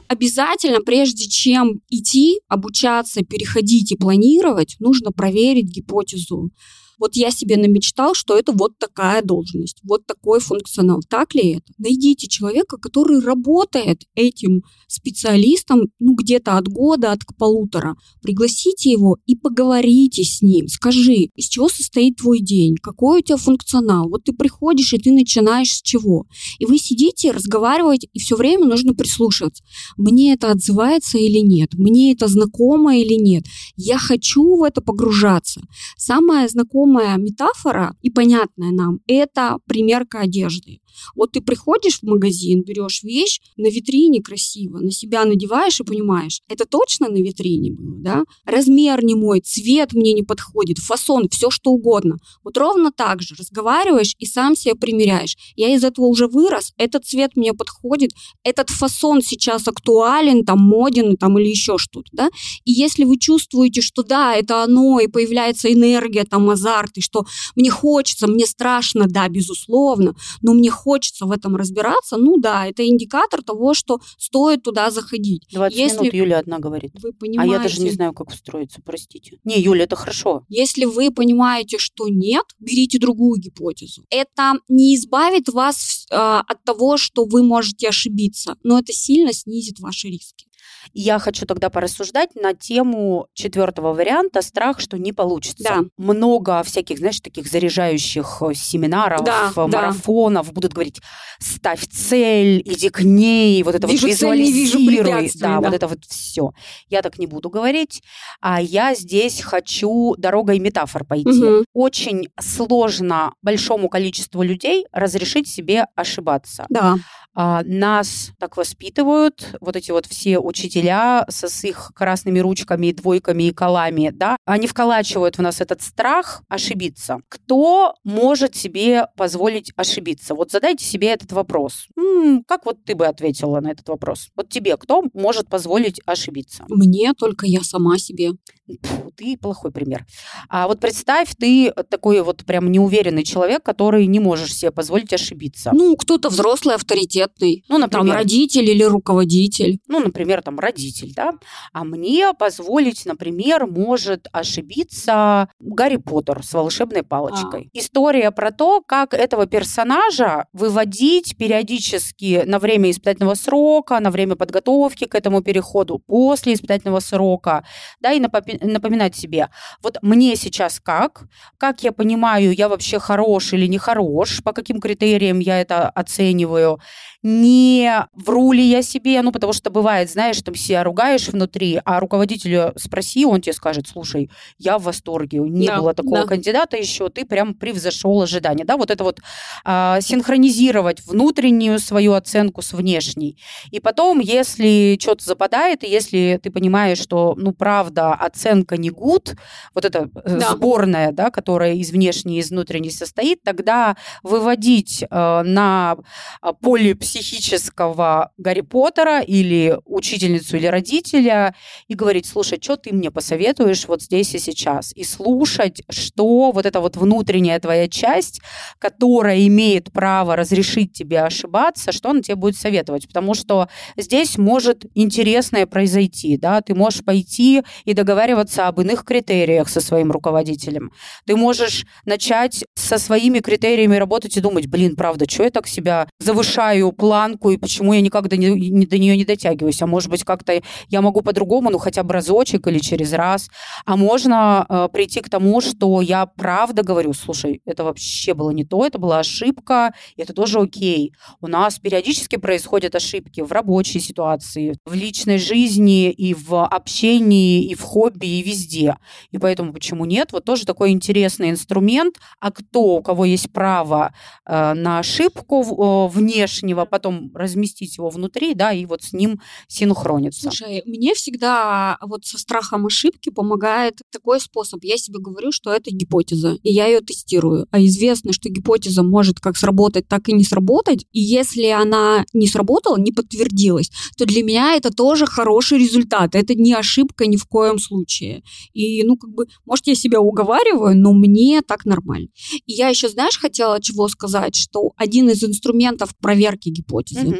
Обязательно, 0.08 0.80
прежде 0.80 1.28
чем 1.28 1.80
идти, 1.90 2.38
обучаться, 2.48 3.22
переходить 3.22 3.92
и 3.92 3.96
планировать, 3.96 4.76
нужно 4.78 5.10
проверить 5.10 5.66
гипотезу. 5.66 6.50
Вот 6.98 7.16
я 7.16 7.30
себе 7.30 7.56
намечтал, 7.56 8.14
что 8.14 8.36
это 8.36 8.52
вот 8.52 8.78
такая 8.78 9.22
должность, 9.22 9.80
вот 9.82 10.06
такой 10.06 10.40
функционал. 10.40 11.00
Так 11.08 11.34
ли 11.34 11.54
это? 11.54 11.72
Найдите 11.78 12.26
человека, 12.28 12.76
который 12.76 13.20
работает 13.20 14.02
этим 14.14 14.62
специалистом, 14.86 15.88
ну, 15.98 16.14
где-то 16.14 16.56
от 16.56 16.68
года, 16.68 17.12
от 17.12 17.20
полутора. 17.36 17.96
Пригласите 18.22 18.90
его 18.90 19.18
и 19.26 19.34
поговорите 19.36 20.22
с 20.24 20.42
ним. 20.42 20.68
Скажи, 20.68 21.30
из 21.34 21.48
чего 21.48 21.68
состоит 21.68 22.16
твой 22.16 22.40
день, 22.40 22.76
какой 22.76 23.20
у 23.20 23.22
тебя 23.22 23.36
функционал. 23.36 24.08
Вот 24.08 24.24
ты 24.24 24.32
приходишь, 24.32 24.92
и 24.92 24.98
ты 24.98 25.12
начинаешь 25.12 25.72
с 25.72 25.82
чего. 25.82 26.26
И 26.58 26.66
вы 26.66 26.78
сидите, 26.78 27.32
разговариваете, 27.32 28.08
и 28.12 28.18
все 28.18 28.36
время 28.36 28.66
нужно 28.66 28.94
прислушиваться. 28.94 29.62
Мне 29.96 30.34
это 30.34 30.50
отзывается 30.50 31.18
или 31.18 31.38
нет? 31.38 31.74
Мне 31.74 32.12
это 32.12 32.28
знакомо 32.28 32.96
или 32.96 33.14
нет? 33.14 33.44
Я 33.76 33.98
хочу 33.98 34.56
в 34.56 34.62
это 34.62 34.80
погружаться. 34.80 35.62
Самое 35.96 36.48
знакомое 36.48 36.83
знакомая 36.84 37.16
метафора 37.16 37.94
и 38.02 38.10
понятная 38.10 38.70
нам– 38.70 39.00
это 39.06 39.58
примерка 39.66 40.20
одежды. 40.20 40.80
Вот 41.14 41.32
ты 41.32 41.40
приходишь 41.40 42.00
в 42.00 42.02
магазин, 42.04 42.62
берешь 42.62 43.02
вещь, 43.02 43.40
на 43.56 43.68
витрине 43.68 44.22
красиво, 44.22 44.78
на 44.78 44.90
себя 44.90 45.24
надеваешь 45.24 45.80
и 45.80 45.84
понимаешь, 45.84 46.40
это 46.48 46.64
точно 46.64 47.08
на 47.08 47.16
витрине 47.16 47.72
было, 47.72 47.96
да? 47.96 48.24
Размер 48.44 49.04
не 49.04 49.14
мой, 49.14 49.40
цвет 49.40 49.92
мне 49.92 50.12
не 50.12 50.22
подходит, 50.22 50.78
фасон, 50.78 51.28
все 51.30 51.50
что 51.50 51.70
угодно. 51.70 52.16
Вот 52.42 52.56
ровно 52.56 52.90
так 52.90 53.22
же 53.22 53.34
разговариваешь 53.38 54.14
и 54.18 54.26
сам 54.26 54.56
себя 54.56 54.74
примеряешь. 54.74 55.36
Я 55.56 55.74
из 55.74 55.84
этого 55.84 56.06
уже 56.06 56.26
вырос, 56.26 56.72
этот 56.76 57.04
цвет 57.04 57.36
мне 57.36 57.52
подходит, 57.54 58.12
этот 58.42 58.70
фасон 58.70 59.22
сейчас 59.22 59.68
актуален, 59.68 60.44
там, 60.44 60.60
моден, 60.60 61.16
там, 61.16 61.38
или 61.38 61.48
еще 61.48 61.78
что-то, 61.78 62.08
да? 62.12 62.30
И 62.64 62.72
если 62.72 63.04
вы 63.04 63.18
чувствуете, 63.18 63.80
что 63.80 64.02
да, 64.02 64.34
это 64.34 64.62
оно, 64.62 65.00
и 65.00 65.06
появляется 65.06 65.72
энергия, 65.72 66.24
там, 66.24 66.50
азарт, 66.50 66.96
и 66.98 67.00
что 67.00 67.24
мне 67.56 67.70
хочется, 67.70 68.26
мне 68.26 68.46
страшно, 68.46 69.06
да, 69.06 69.28
безусловно, 69.28 70.14
но 70.42 70.54
мне 70.54 70.70
хочется 70.70 70.83
в 71.26 71.30
этом 71.30 71.56
разбираться, 71.56 72.16
ну 72.16 72.38
да, 72.38 72.66
это 72.66 72.86
индикатор 72.86 73.42
того, 73.42 73.74
что 73.74 74.00
стоит 74.18 74.62
туда 74.62 74.90
заходить. 74.90 75.46
20 75.52 75.76
Если 75.76 75.98
минут 75.98 76.14
Юля 76.14 76.38
одна 76.38 76.58
говорит. 76.58 76.92
Вы 77.02 77.12
понимаете... 77.12 77.52
А 77.52 77.56
я 77.56 77.62
даже 77.62 77.80
не 77.80 77.90
знаю, 77.90 78.12
как 78.12 78.28
устроиться, 78.28 78.80
простите. 78.84 79.38
Не, 79.44 79.60
Юля, 79.60 79.84
это 79.84 79.96
хорошо. 79.96 80.44
Если 80.48 80.84
вы 80.84 81.10
понимаете, 81.10 81.78
что 81.78 82.08
нет, 82.08 82.44
берите 82.58 82.98
другую 82.98 83.40
гипотезу. 83.40 84.04
Это 84.10 84.54
не 84.68 84.94
избавит 84.96 85.48
вас 85.48 86.06
э, 86.10 86.14
от 86.14 86.62
того, 86.64 86.96
что 86.96 87.24
вы 87.24 87.42
можете 87.42 87.88
ошибиться, 87.88 88.56
но 88.62 88.78
это 88.78 88.92
сильно 88.92 89.32
снизит 89.32 89.80
ваши 89.80 90.08
риски. 90.08 90.46
Я 90.92 91.18
хочу 91.18 91.46
тогда 91.46 91.70
порассуждать 91.70 92.34
на 92.34 92.54
тему 92.54 93.28
четвертого 93.34 93.92
варианта 93.92 94.42
«Страх, 94.42 94.80
что 94.80 94.98
не 94.98 95.12
получится». 95.12 95.64
Да. 95.64 95.84
Много 95.96 96.62
всяких, 96.62 96.98
знаешь, 96.98 97.20
таких 97.20 97.46
заряжающих 97.46 98.42
э, 98.42 98.54
семинаров, 98.54 99.24
да, 99.24 99.52
марафонов 99.56 100.46
да. 100.46 100.52
будут 100.52 100.72
говорить 100.72 101.00
«ставь 101.38 101.86
цель, 101.88 102.62
иди 102.64 102.90
к 102.90 103.02
ней», 103.02 103.62
вот 103.62 103.74
это 103.74 103.86
вижу 103.86 104.06
вот 104.06 104.12
визуализируй. 104.12 105.30
да, 105.34 105.60
да, 105.60 105.60
вот 105.60 105.74
это 105.74 105.88
вот 105.88 106.04
все. 106.04 106.52
Я 106.88 107.02
так 107.02 107.18
не 107.18 107.26
буду 107.26 107.50
говорить, 107.50 108.02
а 108.40 108.60
я 108.60 108.94
здесь 108.94 109.40
хочу 109.40 110.14
дорогой 110.18 110.58
метафор 110.58 111.04
пойти. 111.04 111.42
Угу. 111.42 111.64
Очень 111.72 112.28
сложно 112.40 113.34
большому 113.42 113.88
количеству 113.88 114.42
людей 114.42 114.86
разрешить 114.92 115.48
себе 115.48 115.86
ошибаться. 115.94 116.66
Да. 116.68 116.96
А, 117.36 117.62
нас 117.64 118.30
так 118.38 118.56
воспитывают, 118.56 119.56
вот 119.60 119.74
эти 119.74 119.90
вот 119.90 120.06
все 120.06 120.38
учителя 120.38 120.73
со 120.82 121.48
с 121.48 121.64
их 121.64 121.92
красными 121.94 122.38
ручками, 122.38 122.92
двойками 122.92 123.44
и 123.44 123.52
колами, 123.52 124.10
да, 124.12 124.36
они 124.44 124.66
вколачивают 124.66 125.38
в 125.38 125.42
нас 125.42 125.60
этот 125.60 125.82
страх 125.82 126.42
ошибиться. 126.48 127.18
Кто 127.28 127.94
может 128.04 128.54
себе 128.56 129.06
позволить 129.16 129.72
ошибиться? 129.76 130.34
Вот 130.34 130.50
задайте 130.50 130.84
себе 130.84 131.08
этот 131.08 131.32
вопрос. 131.32 131.86
М-м, 131.96 132.44
как 132.44 132.66
вот 132.66 132.84
ты 132.84 132.94
бы 132.94 133.06
ответила 133.06 133.60
на 133.60 133.70
этот 133.70 133.88
вопрос? 133.88 134.28
Вот 134.36 134.48
тебе 134.48 134.76
кто 134.76 135.04
может 135.12 135.48
позволить 135.48 136.00
ошибиться? 136.06 136.64
Мне 136.68 137.12
только 137.14 137.46
я 137.46 137.60
сама 137.62 137.98
себе. 137.98 138.32
Фу, 138.66 139.12
ты 139.14 139.36
плохой 139.36 139.70
пример. 139.70 140.06
А 140.48 140.66
вот 140.68 140.80
представь, 140.80 141.34
ты 141.38 141.72
такой 141.90 142.22
вот 142.22 142.44
прям 142.46 142.72
неуверенный 142.72 143.22
человек, 143.22 143.62
который 143.62 144.06
не 144.06 144.20
можешь 144.20 144.54
себе 144.54 144.70
позволить 144.70 145.12
ошибиться. 145.12 145.70
Ну, 145.74 145.96
кто-то 145.96 146.30
взрослый, 146.30 146.74
авторитетный. 146.74 147.64
Ну, 147.68 147.76
например. 147.78 148.06
Там 148.06 148.16
родитель 148.16 148.70
или 148.70 148.82
руководитель. 148.82 149.80
Ну, 149.86 150.00
например, 150.00 150.42
там 150.42 150.58
родитель, 150.58 151.12
да. 151.14 151.32
А 151.72 151.84
мне 151.84 152.32
позволить, 152.32 153.04
например, 153.04 153.66
может 153.66 154.28
ошибиться 154.32 155.48
Гарри 155.58 155.96
Поттер 155.96 156.42
с 156.42 156.54
волшебной 156.54 157.02
палочкой. 157.02 157.70
А. 157.74 157.78
История 157.78 158.30
про 158.30 158.50
то, 158.50 158.80
как 158.80 159.12
этого 159.12 159.46
персонажа 159.46 160.46
выводить 160.54 161.36
периодически 161.36 162.44
на 162.46 162.58
время 162.58 162.90
испытательного 162.90 163.34
срока, 163.34 164.00
на 164.00 164.10
время 164.10 164.36
подготовки 164.36 165.04
к 165.04 165.14
этому 165.14 165.42
переходу, 165.42 165.98
после 165.98 166.54
испытательного 166.54 167.00
срока, 167.00 167.64
да, 168.00 168.12
и 168.12 168.20
напоминать 168.20 168.53
напоминать 168.60 169.16
себе, 169.16 169.48
вот 169.82 169.98
мне 170.02 170.36
сейчас 170.36 170.80
как, 170.80 171.24
как 171.58 171.82
я 171.82 171.92
понимаю, 171.92 172.52
я 172.52 172.68
вообще 172.68 172.98
хорош 172.98 173.52
или 173.52 173.66
не 173.66 173.78
хорош, 173.78 174.42
по 174.42 174.52
каким 174.52 174.80
критериям 174.80 175.38
я 175.38 175.60
это 175.60 175.88
оцениваю, 175.88 176.80
не 177.22 178.06
вру 178.12 178.52
ли 178.52 178.62
я 178.62 178.82
себе, 178.82 179.22
ну, 179.22 179.32
потому 179.32 179.54
что 179.54 179.70
бывает, 179.70 180.10
знаешь, 180.10 180.42
там 180.42 180.54
себя 180.54 180.84
ругаешь 180.84 181.28
внутри, 181.28 181.80
а 181.84 181.98
руководителю 181.98 182.74
спроси, 182.76 183.24
он 183.24 183.40
тебе 183.40 183.54
скажет, 183.54 183.88
слушай, 183.88 184.30
я 184.58 184.78
в 184.78 184.82
восторге, 184.82 185.38
не 185.38 185.66
да, 185.66 185.78
было 185.78 185.94
такого 185.94 186.18
да. 186.18 186.26
кандидата 186.26 186.76
еще, 186.76 187.08
ты 187.08 187.24
прям 187.24 187.54
превзошел 187.54 188.20
ожидания, 188.20 188.64
да, 188.64 188.76
вот 188.76 188.90
это 188.90 189.04
вот 189.04 189.20
а, 189.64 190.00
синхронизировать 190.02 191.00
внутреннюю 191.06 191.78
свою 191.78 192.12
оценку 192.12 192.60
с 192.60 192.74
внешней. 192.74 193.38
И 193.70 193.80
потом, 193.80 194.20
если 194.20 194.98
что-то 195.00 195.24
западает, 195.24 195.82
и 195.82 195.88
если 195.88 196.38
ты 196.42 196.50
понимаешь, 196.50 196.98
что, 196.98 197.34
ну, 197.38 197.52
правда, 197.52 198.12
оценка 198.12 198.43
не 198.44 198.90
гуд, 198.90 199.34
вот 199.74 199.84
эта 199.84 200.10
э, 200.24 200.38
да. 200.38 200.50
сборная, 200.50 201.12
да, 201.12 201.30
которая 201.30 201.74
из 201.74 201.90
внешней 201.90 202.36
и 202.36 202.40
из 202.40 202.50
внутренней 202.50 202.90
состоит, 202.90 203.42
тогда 203.42 203.96
выводить 204.22 205.02
э, 205.02 205.42
на 205.42 205.96
а, 206.40 206.52
поле 206.52 206.94
психического 206.94 208.32
Гарри 208.36 208.62
Поттера 208.62 209.20
или 209.20 209.78
учительницу 209.84 210.56
или 210.56 210.66
родителя 210.66 211.54
и 211.88 211.94
говорить, 211.94 212.26
слушай, 212.26 212.58
что 212.60 212.76
ты 212.76 212.92
мне 212.92 213.10
посоветуешь 213.10 213.86
вот 213.86 214.02
здесь 214.02 214.34
и 214.34 214.38
сейчас? 214.38 214.92
И 214.94 215.04
слушать, 215.04 215.82
что 215.88 216.50
вот 216.52 216.66
эта 216.66 216.80
вот 216.80 216.96
внутренняя 216.96 217.58
твоя 217.60 217.88
часть, 217.88 218.40
которая 218.78 219.46
имеет 219.46 219.92
право 219.92 220.36
разрешить 220.36 220.92
тебе 220.92 221.22
ошибаться, 221.22 221.92
что 221.92 222.10
она 222.10 222.20
тебе 222.20 222.36
будет 222.36 222.56
советовать. 222.56 223.06
Потому 223.06 223.34
что 223.34 223.68
здесь 223.96 224.38
может 224.38 224.84
интересное 224.94 225.66
произойти, 225.66 226.36
да, 226.36 226.60
ты 226.60 226.74
можешь 226.74 227.04
пойти 227.04 227.62
и 227.84 227.94
договариваться 227.94 228.33
об 228.68 228.80
иных 228.80 229.04
критериях 229.04 229.68
со 229.68 229.80
своим 229.80 230.12
руководителем. 230.12 230.92
Ты 231.26 231.36
можешь 231.36 231.86
начать 232.04 232.64
со 232.74 232.98
своими 232.98 233.40
критериями 233.40 233.96
работать 233.96 234.36
и 234.36 234.40
думать, 234.40 234.66
блин, 234.66 234.96
правда, 234.96 235.26
что 235.28 235.44
я 235.44 235.50
так 235.50 235.66
себя 235.66 236.08
завышаю 236.18 236.92
планку, 236.92 237.50
и 237.50 237.56
почему 237.56 237.92
я 237.92 238.00
никогда 238.00 238.36
не, 238.36 238.50
не, 238.50 238.86
до 238.86 238.98
нее 238.98 239.16
не 239.16 239.24
дотягиваюсь. 239.24 239.82
А 239.82 239.86
может 239.86 240.10
быть, 240.10 240.24
как-то 240.24 240.60
я 240.88 241.00
могу 241.00 241.22
по-другому, 241.22 241.70
ну, 241.70 241.78
хотя 241.78 242.02
бы 242.02 242.12
разочек 242.14 242.66
или 242.66 242.78
через 242.78 243.12
раз. 243.12 243.48
А 243.84 243.96
можно 243.96 244.66
э, 244.68 244.88
прийти 244.92 245.20
к 245.20 245.28
тому, 245.28 245.60
что 245.60 246.00
я 246.00 246.26
правда 246.26 246.82
говорю, 246.82 247.12
слушай, 247.12 247.60
это 247.64 247.84
вообще 247.84 248.34
было 248.34 248.50
не 248.50 248.64
то, 248.64 248.84
это 248.84 248.98
была 248.98 249.18
ошибка, 249.20 249.94
и 250.16 250.22
это 250.22 250.32
тоже 250.32 250.60
окей. 250.60 251.12
У 251.40 251.46
нас 251.46 251.78
периодически 251.78 252.36
происходят 252.36 252.94
ошибки 252.94 253.40
в 253.40 253.52
рабочей 253.52 254.00
ситуации, 254.00 254.76
в 254.84 254.94
личной 254.94 255.38
жизни, 255.38 256.10
и 256.10 256.34
в 256.34 256.64
общении, 256.64 257.64
и 257.64 257.74
в 257.74 257.82
хобби, 257.82 258.23
и 258.24 258.42
везде. 258.42 258.96
И 259.30 259.38
поэтому 259.38 259.72
почему 259.72 260.04
нет? 260.04 260.32
Вот 260.32 260.44
тоже 260.44 260.64
такой 260.64 260.90
интересный 260.90 261.50
инструмент. 261.50 262.16
А 262.40 262.50
кто, 262.50 262.96
у 262.96 263.02
кого 263.02 263.24
есть 263.24 263.50
право 263.52 264.14
э, 264.46 264.74
на 264.74 264.98
ошибку 264.98 265.62
э, 265.62 266.14
внешнего, 266.14 266.84
потом 266.84 267.30
разместить 267.34 267.96
его 267.96 268.10
внутри, 268.10 268.54
да, 268.54 268.72
и 268.72 268.86
вот 268.86 269.02
с 269.02 269.12
ним 269.12 269.40
синхрониться. 269.68 270.42
Слушай, 270.42 270.82
мне 270.86 271.14
всегда 271.14 271.98
вот 272.00 272.24
со 272.24 272.38
страхом 272.38 272.86
ошибки 272.86 273.30
помогает 273.30 274.00
такой 274.10 274.40
способ. 274.40 274.82
Я 274.84 274.96
себе 274.96 275.18
говорю, 275.18 275.52
что 275.52 275.72
это 275.72 275.90
гипотеза, 275.90 276.58
и 276.62 276.72
я 276.72 276.86
ее 276.86 277.00
тестирую. 277.00 277.66
А 277.70 277.80
известно, 277.80 278.32
что 278.32 278.48
гипотеза 278.48 279.02
может 279.02 279.40
как 279.40 279.56
сработать, 279.56 280.08
так 280.08 280.28
и 280.28 280.32
не 280.32 280.44
сработать. 280.44 281.06
И 281.12 281.20
если 281.20 281.66
она 281.66 282.24
не 282.32 282.46
сработала, 282.46 282.96
не 282.96 283.12
подтвердилась, 283.12 283.90
то 284.16 284.26
для 284.26 284.42
меня 284.42 284.74
это 284.74 284.90
тоже 284.90 285.26
хороший 285.26 285.78
результат. 285.78 286.34
Это 286.34 286.54
не 286.54 286.74
ошибка 286.74 287.26
ни 287.26 287.36
в 287.36 287.44
коем 287.46 287.78
случае. 287.78 288.13
И, 288.20 289.02
ну, 289.04 289.16
как 289.16 289.30
бы, 289.30 289.46
может, 289.64 289.86
я 289.86 289.94
себя 289.94 290.20
уговариваю, 290.20 290.96
но 290.96 291.12
мне 291.12 291.62
так 291.62 291.84
нормально. 291.84 292.28
И 292.66 292.72
я 292.72 292.88
еще, 292.88 293.08
знаешь, 293.08 293.38
хотела 293.38 293.80
чего 293.80 294.08
сказать, 294.08 294.54
что 294.54 294.92
один 294.96 295.30
из 295.30 295.42
инструментов 295.42 296.16
проверки 296.20 296.68
гипотезы. 296.68 297.28
Угу. 297.28 297.36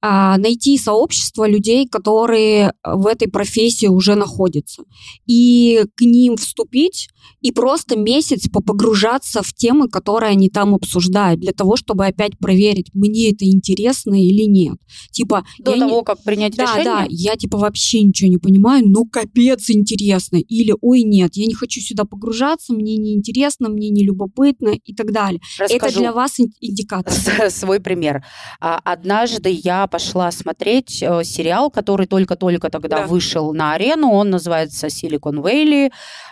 А, 0.00 0.38
найти 0.38 0.78
сообщество 0.78 1.48
людей, 1.48 1.86
которые 1.88 2.72
в 2.84 3.06
этой 3.06 3.28
профессии 3.28 3.86
уже 3.86 4.14
находятся, 4.14 4.84
и 5.26 5.84
к 5.94 6.02
ним 6.02 6.36
вступить 6.36 7.08
и 7.40 7.52
просто 7.52 7.96
месяц 7.96 8.48
попогружаться 8.48 9.42
в 9.42 9.52
темы, 9.52 9.88
которые 9.88 10.30
они 10.30 10.48
там 10.48 10.74
обсуждают, 10.74 11.40
для 11.40 11.52
того, 11.52 11.76
чтобы 11.76 12.06
опять 12.06 12.38
проверить, 12.38 12.90
мне 12.94 13.30
это 13.30 13.44
интересно 13.44 14.14
или 14.14 14.42
нет. 14.42 14.76
Типа 15.10 15.44
до 15.58 15.72
того, 15.72 15.98
не... 15.98 16.04
как 16.04 16.22
принять 16.24 16.56
да, 16.56 16.64
решение. 16.64 16.84
Да, 16.84 17.06
я 17.08 17.36
типа 17.36 17.58
вообще 17.58 18.02
ничего 18.02 18.30
не 18.30 18.38
понимаю, 18.38 18.88
но 18.88 19.04
капец 19.04 19.70
интересно, 19.70 19.97
или 20.02 20.74
ой 20.80 21.02
нет, 21.02 21.32
я 21.34 21.46
не 21.46 21.54
хочу 21.54 21.80
сюда 21.80 22.04
погружаться, 22.04 22.72
мне 22.72 22.96
не 22.96 23.14
интересно, 23.14 23.68
мне 23.68 23.90
не 23.90 24.04
любопытно 24.04 24.70
и 24.70 24.94
так 24.94 25.12
далее. 25.12 25.40
Расскажу 25.58 25.86
это 25.86 25.98
для 25.98 26.12
вас 26.12 26.38
индикатор. 26.60 27.12
Свой 27.50 27.80
пример. 27.80 28.24
А, 28.60 28.80
однажды 28.84 29.50
я 29.50 29.86
пошла 29.86 30.30
смотреть 30.30 31.02
э, 31.02 31.22
сериал, 31.24 31.70
который 31.70 31.98
который 31.98 32.06
только-только 32.06 32.70
тогда 32.70 32.98
Да. 32.98 33.06
вышел 33.06 33.52
на 33.52 33.72
арену. 33.72 34.10
Он 34.12 34.30
называется 34.30 34.86
Silicon 34.86 35.42
Valley, 35.42 35.90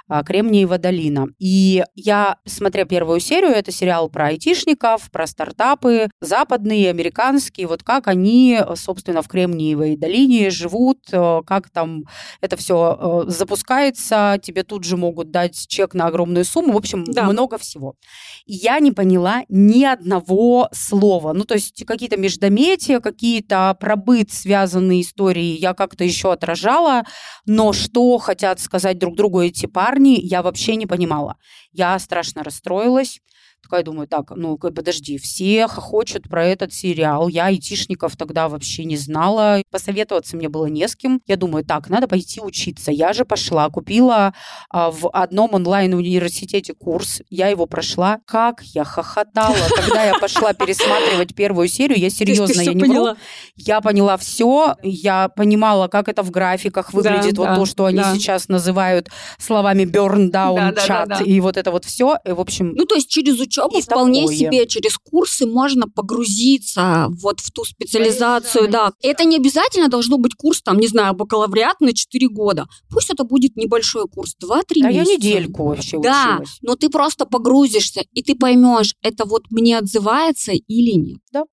а, 0.09 0.22
Кремниевая 0.22 0.79
долина. 0.79 1.26
И 1.38 1.83
я, 1.94 2.37
смотря 2.44 2.85
первую 2.85 3.18
серию, 3.20 3.50
это 3.50 3.72
сериал 3.72 4.09
про 4.09 4.26
айтишников, 4.29 5.11
про 5.11 5.26
стартапы, 5.26 6.09
западные, 6.20 6.90
американские, 6.90 7.66
вот 7.66 7.83
как 7.83 8.07
они, 8.07 8.61
собственно, 8.76 9.22
в 9.22 9.29
Кремниевой 9.29 9.96
долине 9.96 10.50
живут, 10.50 10.98
э, 11.12 11.40
как 11.46 11.70
там 11.70 12.05
это 12.40 12.57
все 12.57 13.24
запускается, 13.26 13.55
тебе 13.64 14.62
тут 14.62 14.84
же 14.84 14.96
могут 14.96 15.30
дать 15.30 15.66
чек 15.68 15.94
на 15.94 16.06
огромную 16.06 16.44
сумму, 16.44 16.72
в 16.72 16.76
общем, 16.76 17.04
Да. 17.04 17.24
много 17.24 17.58
всего. 17.58 17.94
И 18.44 18.54
я 18.54 18.78
не 18.80 18.92
поняла 18.92 19.42
ни 19.48 19.84
одного 19.84 20.68
слова. 20.72 21.32
Ну, 21.32 21.44
то 21.44 21.54
есть 21.54 21.84
какие-то 21.84 22.16
междометия, 22.16 23.00
какие-то 23.00 23.76
пробыт 23.80 24.32
связанные 24.32 25.02
истории 25.02 25.56
я 25.58 25.74
как-то 25.74 26.04
еще 26.04 26.32
отражала, 26.32 27.04
но 27.46 27.72
что 27.72 28.18
хотят 28.18 28.60
сказать 28.60 28.98
друг 28.98 29.16
другу 29.16 29.40
эти 29.40 29.66
парни, 29.66 30.18
я 30.20 30.42
вообще 30.42 30.76
не 30.76 30.86
понимала. 30.86 31.36
Я 31.72 31.98
страшно 31.98 32.42
расстроилась. 32.42 33.20
Такая 33.66 33.83
думаю, 33.83 34.07
так, 34.07 34.31
ну 34.31 34.57
подожди, 34.57 35.18
все 35.18 35.66
хохочут 35.66 36.29
про 36.29 36.44
этот 36.46 36.72
сериал. 36.72 37.26
Я 37.26 37.46
айтишников 37.46 38.16
тогда 38.16 38.48
вообще 38.48 38.85
не 38.85 38.96
знала. 38.96 39.61
Посоветоваться 39.72 40.37
мне 40.37 40.48
было 40.48 40.66
не 40.66 40.87
с 40.87 40.94
кем. 40.94 41.20
Я 41.26 41.37
думаю, 41.37 41.64
так, 41.64 41.90
надо 41.90 42.07
пойти 42.07 42.40
учиться. 42.40 42.92
Я 42.92 43.12
же 43.12 43.24
пошла, 43.24 43.68
купила 43.68 44.35
а, 44.70 44.92
в 44.92 45.09
одном 45.09 45.55
онлайн-университете 45.55 46.74
курс. 46.74 47.22
Я 47.29 47.48
его 47.48 47.66
прошла. 47.66 48.20
Как 48.24 48.62
я 48.62 48.85
хохотала, 48.85 49.57
когда 49.74 50.05
я 50.05 50.16
пошла 50.20 50.52
пересматривать 50.52 51.35
первую 51.35 51.66
серию. 51.66 51.98
Я 51.98 52.11
серьезно, 52.11 52.61
я 52.61 52.72
не 52.72 52.85
вру. 52.85 52.88
поняла? 52.88 53.16
Я 53.57 53.81
поняла 53.81 54.16
все, 54.16 54.76
я 54.85 55.29
понимала, 55.29 55.88
как 55.88 56.09
это 56.09 56.22
в 56.22 56.31
графиках 56.31 56.92
выглядит, 56.92 57.37
вот 57.37 57.57
то, 57.57 57.66
что 57.66 57.87
они 57.87 58.00
сейчас 58.14 58.48
называют 58.48 59.09
словами 59.40 59.83
burn 59.83 60.31
down 60.31 60.79
чат 60.87 61.26
и 61.26 61.40
вот 61.40 61.57
это 61.57 61.72
вот 61.72 61.85
все. 61.85 62.18
В 62.24 62.40
общем, 62.40 62.74
Ну, 62.76 62.85
то 62.85 62.94
есть 62.94 63.11
через 63.11 63.40
учебу 63.58 63.78
И 63.78 63.82
вполне 63.82 64.22
такое. 64.22 64.36
себе, 64.36 64.66
через 64.66 64.96
курсы 64.98 65.46
можно 65.46 65.88
погрузиться 65.88 67.06
вот 67.10 67.40
в 67.40 67.50
ту 67.50 67.64
специализацию, 67.64 68.68
да. 68.70 68.92
Это 69.02 69.24
не 69.24 69.36
обязательно 69.36 69.88
должно 69.88 70.18
быть 70.18 70.34
курс, 70.34 70.62
там, 70.62 70.78
не 70.78 70.86
знаю, 70.88 71.14
бакалавриат 71.14 71.80
на 71.80 71.92
4 71.92 72.28
года. 72.28 72.66
Пусть 72.90 73.10
это 73.10 73.24
будет 73.24 73.56
небольшой 73.56 74.06
курс, 74.08 74.34
2-3 74.42 74.82
а 74.82 74.88
месяца. 74.88 75.10
я 75.10 75.16
недельку 75.16 75.66
вообще 75.66 75.98
Да, 76.00 76.34
училась. 76.36 76.58
но 76.62 76.74
ты 76.76 76.88
просто 76.88 77.26
погрузишься, 77.26 78.02
и 78.12 78.22
ты 78.22 78.34
поймешь, 78.34 78.94
это 79.02 79.24
вот 79.24 79.44
мне 79.50 79.78
отзывается 79.78 80.52
или 80.52 80.92
нет. 80.92 81.18
Да. 81.32 81.44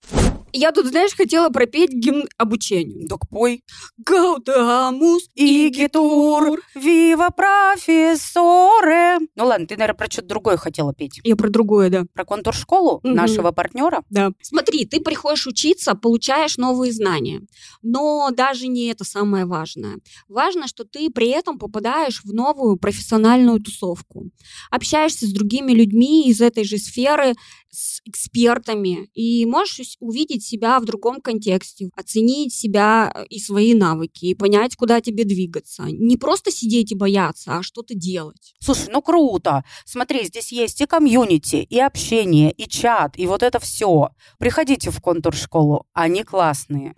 Я 0.56 0.72
тут, 0.72 0.86
знаешь, 0.86 1.16
хотела 1.16 1.50
пропеть 1.50 1.92
гимн 1.92 2.28
обучению. 2.38 3.08
Так 3.08 3.28
пой. 3.30 3.64
Гаудамус 3.98 5.28
Игитур, 5.36 6.62
вива 6.76 7.30
профессоре. 7.36 9.18
Ну 9.36 9.46
ладно, 9.46 9.66
ты, 9.68 9.76
наверное, 9.76 9.98
про 9.98 10.06
что-то 10.12 10.28
другое 10.28 10.58
хотела 10.58 10.94
петь. 10.94 11.20
Я 11.24 11.36
про 11.36 11.50
другое, 11.50 11.90
да. 11.90 12.06
Про 12.14 12.26
контур-школу 12.26 13.00
Мгм. 13.04 13.16
нашего 13.16 13.52
партнера. 13.52 14.04
Да. 14.10 14.32
Смотри, 14.42 14.86
ты 14.86 15.00
приходишь 15.00 15.48
учиться, 15.48 15.96
получаешь 15.96 16.58
новые 16.58 16.92
знания. 16.94 17.42
Но 17.82 18.30
даже 18.32 18.68
не 18.68 18.88
это 18.88 19.04
самое 19.04 19.46
важное. 19.46 19.98
Важно, 20.28 20.68
что 20.68 20.84
ты 20.86 21.10
при 21.10 21.30
этом 21.30 21.58
попадаешь 21.58 22.22
в 22.24 22.32
новую 22.34 22.78
профессиональную 22.78 23.60
тусовку. 23.60 24.30
Общаешься 24.70 25.26
с 25.26 25.32
другими 25.32 25.72
людьми 25.72 26.28
из 26.30 26.42
этой 26.42 26.64
же 26.64 26.78
сферы, 26.78 27.34
с 27.70 28.02
экспертами, 28.06 29.10
и 29.16 29.46
можешь 29.48 29.80
ус- 29.80 29.98
увидеть 30.44 30.46
себя 30.46 30.80
в 30.80 30.86
другом 30.86 31.22
контексте, 31.22 31.90
оценить 31.96 32.54
себя 32.54 33.12
э, 33.14 33.26
и 33.30 33.40
свои 33.40 33.74
навыки, 33.74 34.26
и 34.26 34.36
понять, 34.36 34.76
куда 34.76 35.02
тебе 35.02 35.24
двигаться. 35.24 35.84
Не 35.84 36.18
просто 36.18 36.52
сидеть 36.52 36.92
и 36.92 36.96
бояться, 36.96 37.58
а 37.58 37.64
что-то 37.64 37.96
делать. 37.96 38.54
Слушай, 38.60 38.90
ну 38.92 39.02
круто. 39.02 39.64
Смотри, 39.86 40.26
здесь 40.26 40.52
есть 40.52 40.82
и 40.82 40.86
комьюнити, 40.86 41.68
и 41.70 41.80
общение, 41.80 42.52
и 42.52 42.68
чат, 42.68 43.18
и 43.18 43.28
вот 43.28 43.44
это 43.44 43.60
все. 43.60 44.10
Приходите 44.40 44.92
в 44.92 45.02
контур-школу, 45.02 45.86
они 45.94 46.24
классные. 46.24 46.94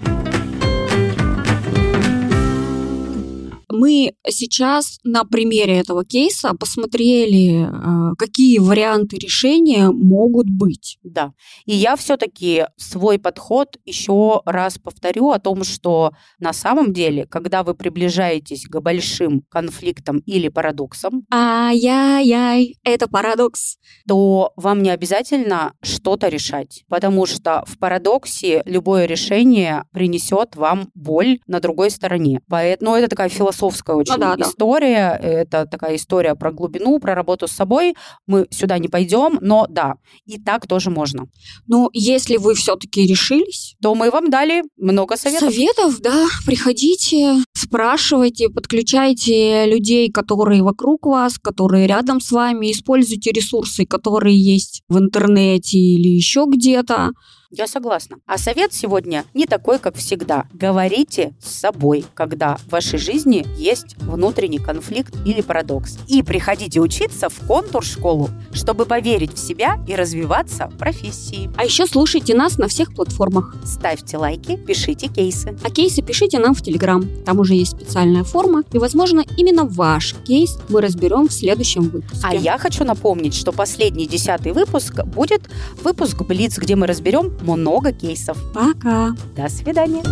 Мы 3.76 4.14
сейчас 4.28 5.00
на 5.04 5.26
примере 5.26 5.78
этого 5.80 6.06
кейса 6.06 6.54
посмотрели, 6.54 7.66
э, 7.66 8.16
какие 8.18 8.60
варианты 8.60 9.18
решения 9.18 9.90
могут 9.92 10.50
быть. 10.50 10.98
Да. 11.04 11.34
И 11.66 11.76
я 11.76 11.96
все-таки 11.98 12.66
свой 12.78 13.20
подход 13.20 13.78
еще 13.86 14.42
раз 14.46 14.78
повторю 14.78 15.32
о 15.32 15.40
том, 15.40 15.64
что 15.64 16.12
на 16.40 16.54
самом 16.54 16.94
деле, 16.94 17.26
когда 17.26 17.64
вы 17.64 17.76
приближаетесь 17.76 18.66
к 18.66 18.80
большим 18.80 19.44
конфликтам 19.50 20.20
или 20.20 20.48
парадоксам, 20.48 21.26
Ай-яй-яй, 21.34 22.78
это 22.84 23.08
парадокс. 23.08 23.78
то 24.08 24.54
вам 24.56 24.84
не 24.84 24.90
обязательно 24.90 25.74
что-то 25.82 26.30
решать, 26.30 26.84
потому 26.88 27.26
что 27.26 27.64
в 27.68 27.78
парадоксе 27.78 28.64
любое 28.66 29.06
решение 29.06 29.84
принесет 29.92 30.56
вам 30.56 30.90
боль 30.94 31.40
на 31.48 31.60
другой 31.60 31.90
стороне. 31.90 32.40
Поэтому 32.48 32.86
ну, 32.86 32.96
это 32.96 33.08
такая 33.08 33.30
философская 33.66 33.96
очень 33.96 34.18
да, 34.18 34.36
да. 34.36 34.46
история, 34.46 35.20
это 35.22 35.66
такая 35.66 35.96
история 35.96 36.36
про 36.36 36.52
глубину, 36.52 37.00
про 37.00 37.16
работу 37.16 37.48
с 37.48 37.52
собой. 37.52 37.96
Мы 38.28 38.48
сюда 38.50 38.78
не 38.78 38.88
пойдем, 38.88 39.38
но 39.42 39.66
да, 39.70 39.96
и 40.26 40.40
так 40.40 40.68
тоже 40.68 40.90
можно. 40.90 41.28
Но 41.68 41.90
если 41.94 42.38
вы 42.38 42.56
все-таки 42.56 43.06
решились, 43.06 43.76
То 43.82 43.96
мы 43.96 44.10
вам 44.12 44.30
дали 44.30 44.64
много 44.78 45.18
советов. 45.18 45.54
советов, 45.54 46.00
да, 46.02 46.26
приходите, 46.46 47.44
спрашивайте, 47.54 48.50
подключайте 48.50 49.66
людей, 49.66 50.12
которые 50.12 50.64
вокруг 50.64 51.06
вас, 51.06 51.38
которые 51.38 51.88
рядом 51.88 52.22
с 52.22 52.32
вами, 52.32 52.72
используйте 52.72 53.32
ресурсы, 53.32 53.86
которые 53.86 54.38
есть 54.38 54.82
в 54.90 54.98
интернете 54.98 55.78
или 55.78 56.10
еще 56.10 56.46
где-то. 56.48 57.12
Я 57.52 57.68
согласна. 57.68 58.18
А 58.26 58.38
совет 58.38 58.74
сегодня 58.74 59.24
не 59.34 59.46
такой, 59.46 59.78
как 59.80 59.96
всегда. 59.96 60.46
Говорите 60.54 61.34
с 61.40 61.52
собой, 61.52 62.04
когда 62.14 62.58
в 62.58 62.70
вашей 62.72 62.98
жизни 62.98 63.46
есть 63.58 63.96
внутренний 64.00 64.58
конфликт 64.58 65.16
или 65.26 65.42
парадокс. 65.42 65.98
И 66.08 66.24
приходите 66.24 66.80
учиться 66.80 67.30
в 67.30 67.40
контур-школу, 67.48 68.30
чтобы 68.52 68.86
поверить 68.86 69.36
в 69.36 69.40
себя 69.40 69.78
и 69.88 69.96
развиваться 69.96 70.68
в 70.68 70.78
профессии. 70.78 71.50
А 71.56 71.66
еще 71.66 71.86
слушайте 71.86 72.34
нас 72.34 72.58
на 72.58 72.68
всех 72.68 72.94
платформах. 72.96 73.56
Ставьте 73.64 74.18
лайки, 74.18 74.56
пишите 74.58 75.08
кейсы. 75.08 75.58
А 75.64 75.70
кейсы 75.70 76.02
пишите 76.02 76.40
нам 76.40 76.56
в 76.56 76.62
Телеграм. 76.62 77.08
Там 77.26 77.40
уже 77.40 77.54
есть 77.54 77.74
специальная 77.74 78.24
форма. 78.24 78.64
И, 78.74 78.80
возможно, 78.80 79.24
именно 79.38 79.66
ваш 79.66 80.16
кейс 80.26 80.58
мы 80.70 80.82
разберем 80.82 81.28
в 81.28 81.34
следующем 81.34 81.84
выпуске. 81.84 82.20
А 82.24 82.34
я 82.34 82.58
хочу 82.58 82.84
напомнить, 82.84 83.36
что 83.36 83.52
последний 83.52 84.08
десятый 84.08 84.52
выпуск 84.52 85.04
будет 85.06 85.50
выпуск 85.84 86.24
Блиц, 86.24 86.58
где 86.58 86.76
мы 86.76 86.88
разберем 86.88 87.36
много 87.46 87.92
кейсов. 87.92 88.38
Пока. 88.54 89.16
До 89.36 89.48
свидания. 89.50 90.04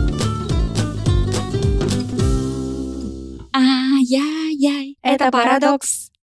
Ай-яй-яй, 3.54 4.98
это 5.02 5.32
парадокс. 5.32 6.13